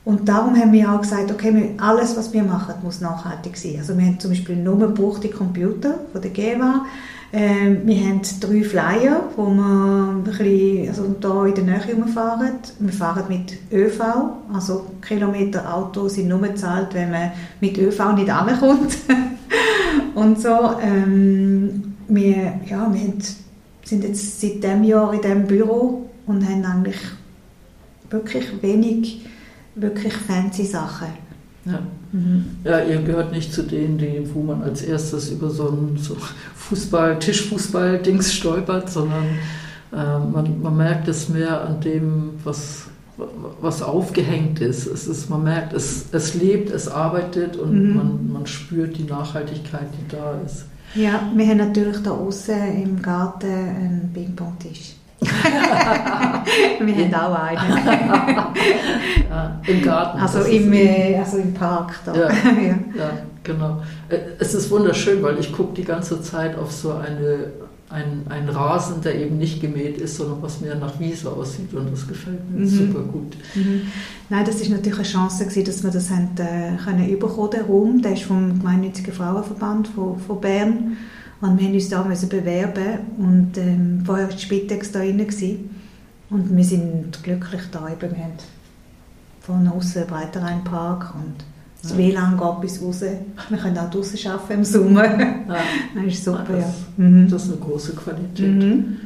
Und 0.06 0.28
darum 0.28 0.56
haben 0.56 0.72
wir 0.72 0.92
auch 0.92 1.02
gesagt, 1.02 1.32
okay, 1.32 1.76
alles, 1.78 2.18
was 2.18 2.34
wir 2.34 2.44
machen, 2.44 2.76
muss 2.82 3.02
nachhaltig 3.02 3.56
sein. 3.58 3.76
Also 3.78 3.98
wir 3.98 4.06
haben 4.06 4.20
zum 4.20 4.32
Beispiel 4.32 4.56
nur 4.56 4.80
gebrauchte 4.80 5.30
Computer 5.30 6.00
von 6.12 6.22
der 6.22 6.32
GEWA, 6.32 6.86
ähm, 7.32 7.82
wir 7.86 8.08
haben 8.08 8.22
drei 8.40 8.64
Flyer, 8.64 9.30
wo 9.36 9.46
wir 9.46 10.22
bisschen, 10.24 10.90
also 10.90 11.16
hier 11.22 11.46
in 11.46 11.66
der 11.68 11.78
Nähe 11.78 11.96
rumfahren. 11.96 12.56
Wir 12.80 12.94
fahren 12.94 13.26
mit 13.30 13.58
ÖV, 13.72 14.02
also 14.52 14.88
Kilometer 15.02 15.72
Auto 15.74 16.08
sind 16.08 16.28
nur 16.28 16.40
bezahlt, 16.40 16.94
wenn 16.94 17.12
man 17.12 17.32
mit 17.62 17.78
ÖV 17.78 18.14
nicht 18.14 18.30
ankommt. 18.30 18.98
und 20.16 20.42
so. 20.42 20.78
Ähm, 20.82 21.96
wir, 22.08 22.60
ja, 22.68 22.92
wir 22.92 23.14
sind 23.84 24.04
jetzt 24.04 24.42
seit 24.42 24.64
diesem 24.64 24.84
Jahr 24.84 25.14
in 25.14 25.22
diesem 25.22 25.46
Büro 25.46 26.10
und 26.26 26.48
haben 26.48 26.66
eigentlich 26.66 27.00
wirklich 28.10 28.62
wenig 28.64 29.26
wirklich 29.76 30.14
fancy 30.14 30.66
Sachen. 30.66 31.10
Ja. 31.66 31.80
Mhm. 32.12 32.46
ja, 32.64 32.80
ihr 32.84 33.02
gehört 33.02 33.32
nicht 33.32 33.54
zu 33.54 33.64
denen, 33.64 33.98
die, 33.98 34.28
wo 34.34 34.42
man 34.42 34.64
als 34.64 34.82
erstes 34.82 35.30
über 35.30 35.50
so 35.50 35.70
ein 35.70 35.98
so 35.98 36.18
Fußball, 36.56 37.20
Tischfußball-Dings 37.20 38.34
stolpert, 38.34 38.90
sondern 38.90 39.26
äh, 39.92 39.96
man, 39.96 40.62
man 40.62 40.78
merkt 40.78 41.08
es 41.08 41.30
mehr 41.30 41.62
an 41.62 41.82
dem, 41.82 42.32
was, 42.44 42.86
was 43.62 43.82
aufgehängt 43.82 44.60
ist. 44.60 44.88
Es 44.88 45.08
ist 45.08 45.30
man 45.30 45.44
merkt, 45.44 45.74
es, 45.74 46.06
es 46.12 46.34
lebt, 46.34 46.72
es 46.72 46.88
arbeitet 46.88 47.58
und 47.58 47.74
mhm. 47.74 47.96
man, 47.96 48.34
man 48.34 48.48
spürt 48.48 48.98
die 48.98 49.04
Nachhaltigkeit, 49.04 49.88
die 49.94 50.16
da 50.16 50.40
ist. 50.46 50.66
Ja, 50.96 51.22
wir 51.36 51.48
haben 51.48 51.58
natürlich 51.58 52.02
da 52.02 52.12
außen 52.12 52.84
im 52.84 53.02
Garten 53.02 53.48
einen 53.48 54.12
Ping-Pong-Tisch. 54.12 54.96
wir 56.80 56.96
haben 56.96 57.14
auch 57.14 57.40
einen. 57.40 57.86
ja, 59.30 59.62
Im 59.68 59.82
Garten. 59.82 60.20
Also 60.20 60.42
im, 60.42 60.72
äh, 60.74 61.18
also 61.18 61.38
im 61.38 61.54
Park. 61.54 61.96
Da. 62.06 62.16
Ja, 62.16 62.30
ja. 62.44 62.80
ja, 62.98 63.12
genau. 63.44 63.82
Äh, 64.08 64.18
es 64.40 64.54
ist 64.54 64.72
wunderschön, 64.72 65.22
weil 65.22 65.38
ich 65.40 65.52
gucke 65.52 65.74
die 65.74 65.84
ganze 65.84 66.22
Zeit 66.22 66.58
auf 66.58 66.72
so 66.72 66.94
eine, 66.94 67.52
ein, 67.90 68.26
einen 68.30 68.50
Rasen, 68.50 69.02
der 69.02 69.16
eben 69.16 69.38
nicht 69.38 69.62
gemäht 69.62 69.98
ist, 69.98 70.16
sondern 70.16 70.42
was 70.42 70.62
mehr 70.62 70.76
nach 70.76 71.00
Wiese 71.00 71.30
aussieht 71.30 71.74
und 71.74 71.92
das 71.92 72.08
gefällt 72.08 72.50
mir 72.50 72.62
mhm. 72.62 72.68
super 72.68 73.02
gut. 73.02 73.36
Mhm. 73.56 73.82
Nein, 74.30 74.46
das 74.46 74.62
ist 74.62 74.70
natürlich 74.70 75.00
eine 75.00 75.08
Chance 75.08 75.44
gewesen, 75.44 75.66
dass 75.66 75.84
wir 75.84 75.92
das 75.92 76.10
haben, 76.10 76.30
äh, 76.38 76.78
können 76.82 77.10
überkommen, 77.10 77.52
den 77.52 77.66
Raum. 77.66 78.02
Der 78.02 78.14
ist 78.14 78.24
vom 78.24 78.60
Gemeinnützigen 78.60 79.14
Frauenverband 79.14 79.90
von, 79.90 80.18
von 80.20 80.40
Bern 80.40 80.98
und 81.42 81.60
wir 81.60 81.70
mussten 81.70 81.96
uns 81.96 82.22
da 82.22 82.28
bewerben 82.28 83.00
und 83.18 83.58
ähm, 83.58 84.04
vorher 84.06 84.30
war 84.30 84.38
Spitex 84.38 84.92
da 84.92 85.00
drin. 85.00 85.70
Und 86.30 86.56
wir 86.56 86.64
sind 86.64 87.24
glücklich 87.24 87.62
da 87.72 87.90
eben. 87.90 88.16
Wir 88.16 88.24
haben 88.24 88.34
von 89.42 89.68
außen 89.68 90.04
einen 90.12 90.64
Park 90.64 91.14
und 91.16 91.36
das 91.82 91.92
ja. 91.92 91.98
WLAN 91.98 92.38
geht 92.38 92.62
bis 92.62 92.82
raus. 92.82 93.02
Wir 93.02 93.58
können 93.58 93.78
auch 93.78 93.90
draußen 93.90 94.32
arbeiten 94.32 94.54
im 94.54 94.64
Sommer. 94.66 95.06
Ja. 95.06 95.36
Das 95.96 96.14
ist 96.14 96.26
super, 96.26 96.46
ja. 96.52 96.58
Das, 96.58 96.76
mhm. 96.98 97.30
das 97.30 97.46
ist 97.46 97.52
eine 97.52 97.62
große 97.62 97.94
Qualität. 97.94 98.56
Mhm. 98.56 98.98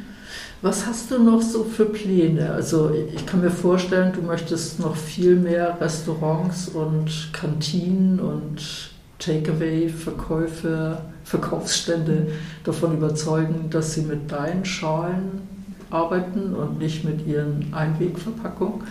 Was 0.60 0.86
hast 0.86 1.10
du 1.10 1.22
noch 1.22 1.42
so 1.42 1.62
für 1.64 1.84
Pläne? 1.84 2.50
Also 2.50 2.90
ich 3.14 3.26
kann 3.26 3.42
mir 3.42 3.50
vorstellen, 3.50 4.12
du 4.14 4.22
möchtest 4.22 4.80
noch 4.80 4.96
viel 4.96 5.36
mehr 5.36 5.78
Restaurants 5.80 6.68
und 6.68 7.30
Kantinen 7.32 8.18
und 8.18 8.90
Takeaway-Verkäufe, 9.24 10.98
Verkaufsstände 11.24 12.28
davon 12.64 12.94
überzeugen, 12.94 13.70
dass 13.70 13.94
sie 13.94 14.02
mit 14.02 14.30
deinen 14.30 14.64
Schalen 14.64 15.42
arbeiten 15.90 16.54
und 16.54 16.78
nicht 16.78 17.04
mit 17.04 17.26
ihren 17.26 17.72
Einwegverpackungen? 17.72 18.82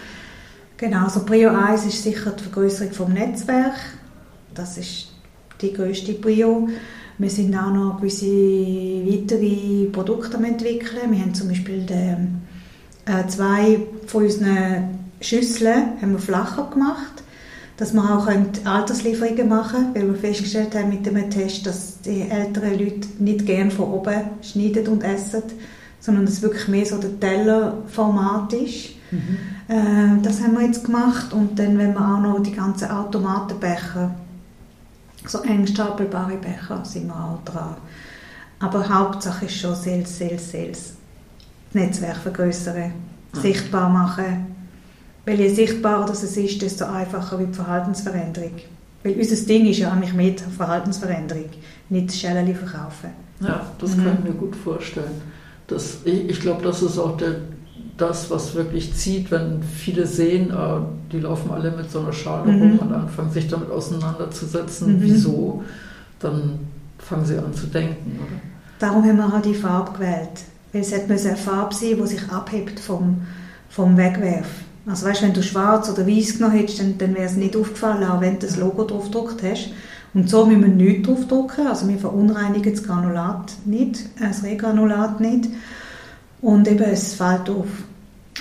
Genau, 0.78 1.04
also 1.04 1.24
Prio 1.24 1.50
1 1.50 1.86
ist 1.86 2.04
sicher 2.04 2.32
die 2.32 2.44
Vergrößerung 2.44 2.92
vom 2.92 3.14
Netzwerk. 3.14 3.76
Das 4.54 4.78
ist 4.78 5.12
die 5.62 5.74
größte 5.74 6.14
Prio. 6.14 6.68
Wir 7.20 7.30
sind 7.30 7.56
auch 7.56 7.72
noch 7.72 7.98
gewisse 7.98 8.26
weitere 8.26 9.86
Produkte 9.92 10.38
am 10.38 10.46
entwickeln. 10.46 11.12
Wir 11.12 11.20
haben 11.20 11.34
zum 11.34 11.50
Beispiel 11.50 11.86
den, 11.86 12.42
äh, 13.06 13.28
zwei 13.28 13.80
von 14.08 14.24
unseren 14.24 15.00
Schüsseln 15.22 16.02
haben 16.02 16.14
wir 16.14 16.20
flacher 16.20 16.70
gemacht 16.72 17.23
dass 17.78 17.94
wir 17.94 18.04
auch 18.04 18.28
Alterslieferungen 18.66 19.50
machen 19.50 19.94
können, 19.94 19.96
weil 19.96 20.14
wir 20.14 20.16
festgestellt 20.16 20.76
haben 20.76 20.90
mit 20.90 21.06
dem 21.06 21.30
Test, 21.30 21.66
dass 21.66 22.02
die 22.02 22.22
älteren 22.30 22.78
Leute 22.78 23.08
nicht 23.20 23.46
gerne 23.46 23.72
von 23.72 23.92
oben 23.92 24.22
schneiden 24.42 24.88
und 24.88 25.04
essen, 25.04 25.44
sondern 26.00 26.26
dass 26.26 26.36
es 26.36 26.42
wirklich 26.42 26.68
mehr 26.68 26.86
so 26.86 26.98
der 26.98 27.20
Tellerformat 27.20 28.54
ist. 28.54 28.90
Mhm. 29.12 29.38
Äh, 29.68 30.22
das 30.22 30.42
haben 30.42 30.54
wir 30.54 30.66
jetzt 30.66 30.86
gemacht 30.86 31.34
und 31.34 31.58
dann, 31.58 31.78
wenn 31.78 31.94
wir 31.94 32.02
auch 32.02 32.20
noch 32.20 32.44
die 32.44 32.52
ganzen 32.52 32.92
Automatenbecher, 32.92 34.14
so 35.26 35.40
eng 35.40 35.66
stapelbare 35.66 36.36
Becher, 36.36 36.84
sind 36.84 37.08
wir 37.08 37.16
auch 37.16 37.44
dran. 37.46 37.76
Aber 38.60 38.88
Hauptsache 38.88 39.46
ist 39.46 39.56
schon 39.56 39.76
Sales, 39.76 40.18
Sales, 40.18 40.52
Sales. 40.52 40.94
Das 41.72 41.82
Netzwerk 41.82 42.18
vergrößern, 42.18 42.92
mhm. 43.34 43.40
sichtbar 43.40 43.90
machen, 43.90 44.53
weil 45.26 45.40
je 45.40 45.50
sichtbarer 45.50 46.06
das 46.06 46.24
es 46.24 46.38
ist, 46.38 46.62
desto 46.62 46.86
einfacher 46.86 47.40
wird 47.40 47.50
die 47.50 47.56
Verhaltensveränderung. 47.56 48.54
Weil 49.04 49.16
unser 49.16 49.46
Ding 49.46 49.66
ist 49.66 49.80
ja 49.80 49.92
eigentlich 49.92 50.14
mit 50.14 50.42
Verhaltensveränderung, 50.42 51.50
nicht 51.90 52.14
Schellen 52.14 52.56
verkaufen. 52.56 53.10
Ja, 53.40 53.66
das 53.78 53.96
mhm. 53.96 54.04
kann 54.04 54.18
ich 54.20 54.30
mir 54.30 54.36
gut 54.36 54.56
vorstellen. 54.56 55.22
Das, 55.68 55.98
ich, 56.04 56.30
ich 56.30 56.40
glaube, 56.40 56.64
das 56.64 56.82
ist 56.82 56.98
auch 56.98 57.18
der, 57.18 57.36
das, 57.98 58.30
was 58.30 58.56
wirklich 58.56 58.94
zieht, 58.94 59.32
wenn 59.32 59.62
viele 59.64 60.06
sehen, 60.06 60.52
äh, 60.52 60.80
die 61.12 61.20
laufen 61.20 61.52
alle 61.52 61.72
mit 61.72 61.92
so 61.92 62.00
einer 62.00 62.14
Schale 62.14 62.52
mhm. 62.52 62.62
rum 62.62 62.80
und 62.80 62.94
anfangen 62.94 63.32
sich 63.32 63.48
damit 63.48 63.70
auseinanderzusetzen, 63.70 64.98
mhm. 64.98 65.02
wieso, 65.02 65.64
dann 66.20 66.60
fangen 66.98 67.26
sie 67.26 67.38
an 67.38 67.54
zu 67.54 67.68
denken. 67.68 68.20
Oder? 68.20 68.42
Darum 68.80 69.04
haben 69.04 69.18
wir 69.18 69.26
auch 69.26 69.42
die 69.42 69.54
Farbe 69.54 69.94
gewählt. 69.94 70.44
Weil 70.72 70.82
es 70.82 70.94
hat 70.94 71.04
eine 71.04 71.38
Farbe 71.38 71.76
sein, 71.76 71.98
die 72.02 72.08
sich 72.08 72.30
abhebt 72.32 72.80
vom, 72.80 73.22
vom 73.70 73.96
Wegwerfen. 73.96 74.73
Also 74.86 75.06
weißt, 75.06 75.22
wenn 75.22 75.34
du 75.34 75.42
schwarz 75.42 75.90
oder 75.90 76.06
weiß 76.06 76.38
genommen 76.38 76.58
hättest, 76.58 76.80
dann, 76.80 76.98
dann 76.98 77.16
wäre 77.16 77.26
es 77.26 77.36
nicht 77.36 77.56
aufgefallen, 77.56 78.04
auch 78.04 78.20
wenn 78.22 78.40
du 78.40 78.46
das 78.46 78.58
Logo 78.58 78.84
drauf 78.84 79.06
gedruckt 79.06 79.42
hast. 79.44 79.70
Und 80.14 80.30
so 80.30 80.46
müssen 80.46 80.62
wir 80.62 80.68
nichts 80.68 81.08
drauf 81.08 81.28
drucken, 81.28 81.68
also 81.68 81.88
wir 81.88 81.98
verunreinigen 81.98 82.72
das 82.72 82.84
Granulat 82.84 83.54
nicht, 83.66 84.00
das 84.20 84.44
Regranulat 84.44 85.20
nicht. 85.20 85.50
Und 86.42 86.68
eben, 86.68 86.84
es 86.84 87.16
fällt 87.16 87.50
auf. 87.50 87.68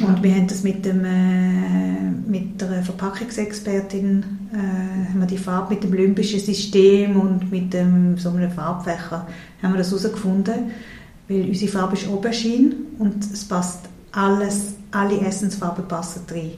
Und 0.00 0.22
wir 0.22 0.34
haben 0.34 0.48
das 0.48 0.62
mit, 0.62 0.84
dem, 0.84 1.04
äh, 1.04 2.10
mit 2.26 2.60
der 2.60 2.82
Verpackungsexpertin, 2.82 4.24
äh, 4.52 5.10
haben 5.10 5.20
wir 5.20 5.26
die 5.26 5.38
Farbe 5.38 5.74
mit 5.74 5.84
dem 5.84 5.92
olympischen 5.92 6.40
System 6.40 7.18
und 7.18 7.50
mit 7.50 7.72
dem, 7.72 8.18
so 8.18 8.30
einem 8.30 8.50
Farbfächer, 8.50 9.26
haben 9.62 9.72
wir 9.72 9.78
das 9.78 9.90
herausgefunden, 9.90 10.72
weil 11.28 11.42
unsere 11.42 11.70
Farbe 11.70 11.94
ist 11.94 12.08
Aubergine 12.08 12.74
und 12.98 13.22
es 13.32 13.44
passt 13.44 13.88
alles 14.12 14.74
alle 14.90 15.20
Essensfarben 15.20 15.86
passen 15.88 16.22
rein. 16.30 16.52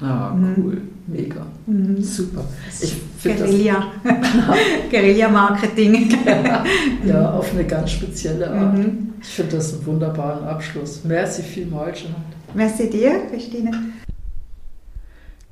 Ah, 0.00 0.34
mhm. 0.34 0.54
cool. 0.58 0.82
Mega. 1.06 1.46
Mhm. 1.66 2.02
Super. 2.02 2.44
Ich 2.80 3.00
Guerilla. 3.22 3.92
Guerilla-Marketing. 4.90 6.10
ja, 6.26 6.64
ja, 7.06 7.30
auf 7.30 7.52
eine 7.52 7.64
ganz 7.64 7.92
spezielle 7.92 8.50
Art. 8.50 8.74
Mhm. 8.76 9.14
Ich 9.22 9.28
finde 9.28 9.56
das 9.56 9.72
einen 9.72 9.86
wunderbaren 9.86 10.44
Abschluss. 10.44 11.02
Merci 11.04 11.42
vielmals, 11.42 12.00
Jeanette. 12.00 12.20
Merci 12.54 12.90
dir, 12.90 13.26
Christine. 13.30 13.70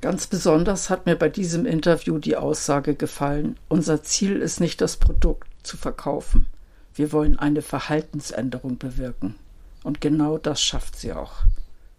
Ganz 0.01 0.27
besonders 0.27 0.91
hat 0.91 1.07
mir 1.07 1.15
bei 1.15 1.29
diesem 1.29 1.65
Interview 1.65 2.19
die 2.19 2.35
Aussage 2.35 2.93
gefallen, 2.93 3.57
unser 3.69 4.03
Ziel 4.03 4.37
ist 4.37 4.59
nicht 4.59 4.79
das 4.81 4.97
Produkt 4.97 5.47
zu 5.63 5.77
verkaufen. 5.77 6.45
Wir 6.93 7.11
wollen 7.11 7.39
eine 7.39 7.63
Verhaltensänderung 7.63 8.77
bewirken. 8.77 9.35
Und 9.85 10.01
genau 10.01 10.39
das 10.39 10.63
schafft 10.63 10.95
sie 10.97 11.13
auch. 11.13 11.43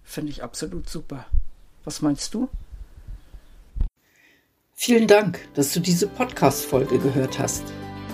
Finde 0.02 0.32
ich 0.32 0.42
absolut 0.42 0.90
super. 0.90 1.24
Was 1.84 2.02
meinst 2.02 2.34
du? 2.34 2.48
Vielen 4.74 5.06
Dank, 5.06 5.38
dass 5.54 5.72
du 5.72 5.78
diese 5.78 6.08
Podcast-Folge 6.08 6.98
gehört 6.98 7.38
hast. 7.38 7.62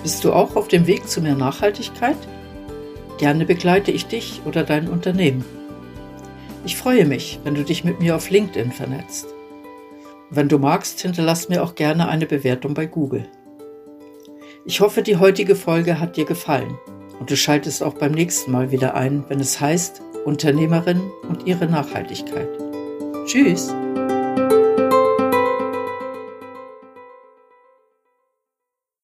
Bist 0.02 0.24
du 0.24 0.32
auch 0.34 0.56
auf 0.56 0.68
dem 0.68 0.86
Weg 0.86 1.08
zu 1.08 1.22
mehr 1.22 1.36
Nachhaltigkeit? 1.36 2.18
Gerne 3.16 3.46
begleite 3.46 3.92
ich 3.92 4.04
dich 4.04 4.42
oder 4.44 4.62
dein 4.62 4.88
Unternehmen. 4.88 5.42
Ich 6.66 6.76
freue 6.76 7.06
mich, 7.06 7.40
wenn 7.42 7.54
du 7.54 7.64
dich 7.64 7.82
mit 7.82 7.98
mir 7.98 8.14
auf 8.16 8.28
LinkedIn 8.28 8.72
vernetzt. 8.72 9.28
Wenn 10.28 10.50
du 10.50 10.58
magst, 10.58 11.00
hinterlass 11.00 11.48
mir 11.48 11.62
auch 11.62 11.74
gerne 11.76 12.08
eine 12.08 12.26
Bewertung 12.26 12.74
bei 12.74 12.84
Google. 12.84 13.26
Ich 14.66 14.82
hoffe, 14.82 15.00
die 15.00 15.16
heutige 15.16 15.56
Folge 15.56 15.98
hat 15.98 16.18
dir 16.18 16.26
gefallen 16.26 16.76
und 17.22 17.30
du 17.30 17.36
schaltest 17.36 17.84
auch 17.84 17.94
beim 17.94 18.10
nächsten 18.10 18.50
Mal 18.50 18.72
wieder 18.72 18.96
ein, 18.96 19.22
wenn 19.28 19.38
es 19.38 19.60
heißt 19.60 20.02
Unternehmerin 20.24 21.00
und 21.28 21.46
ihre 21.46 21.66
Nachhaltigkeit. 21.66 22.48
Tschüss! 23.26 23.72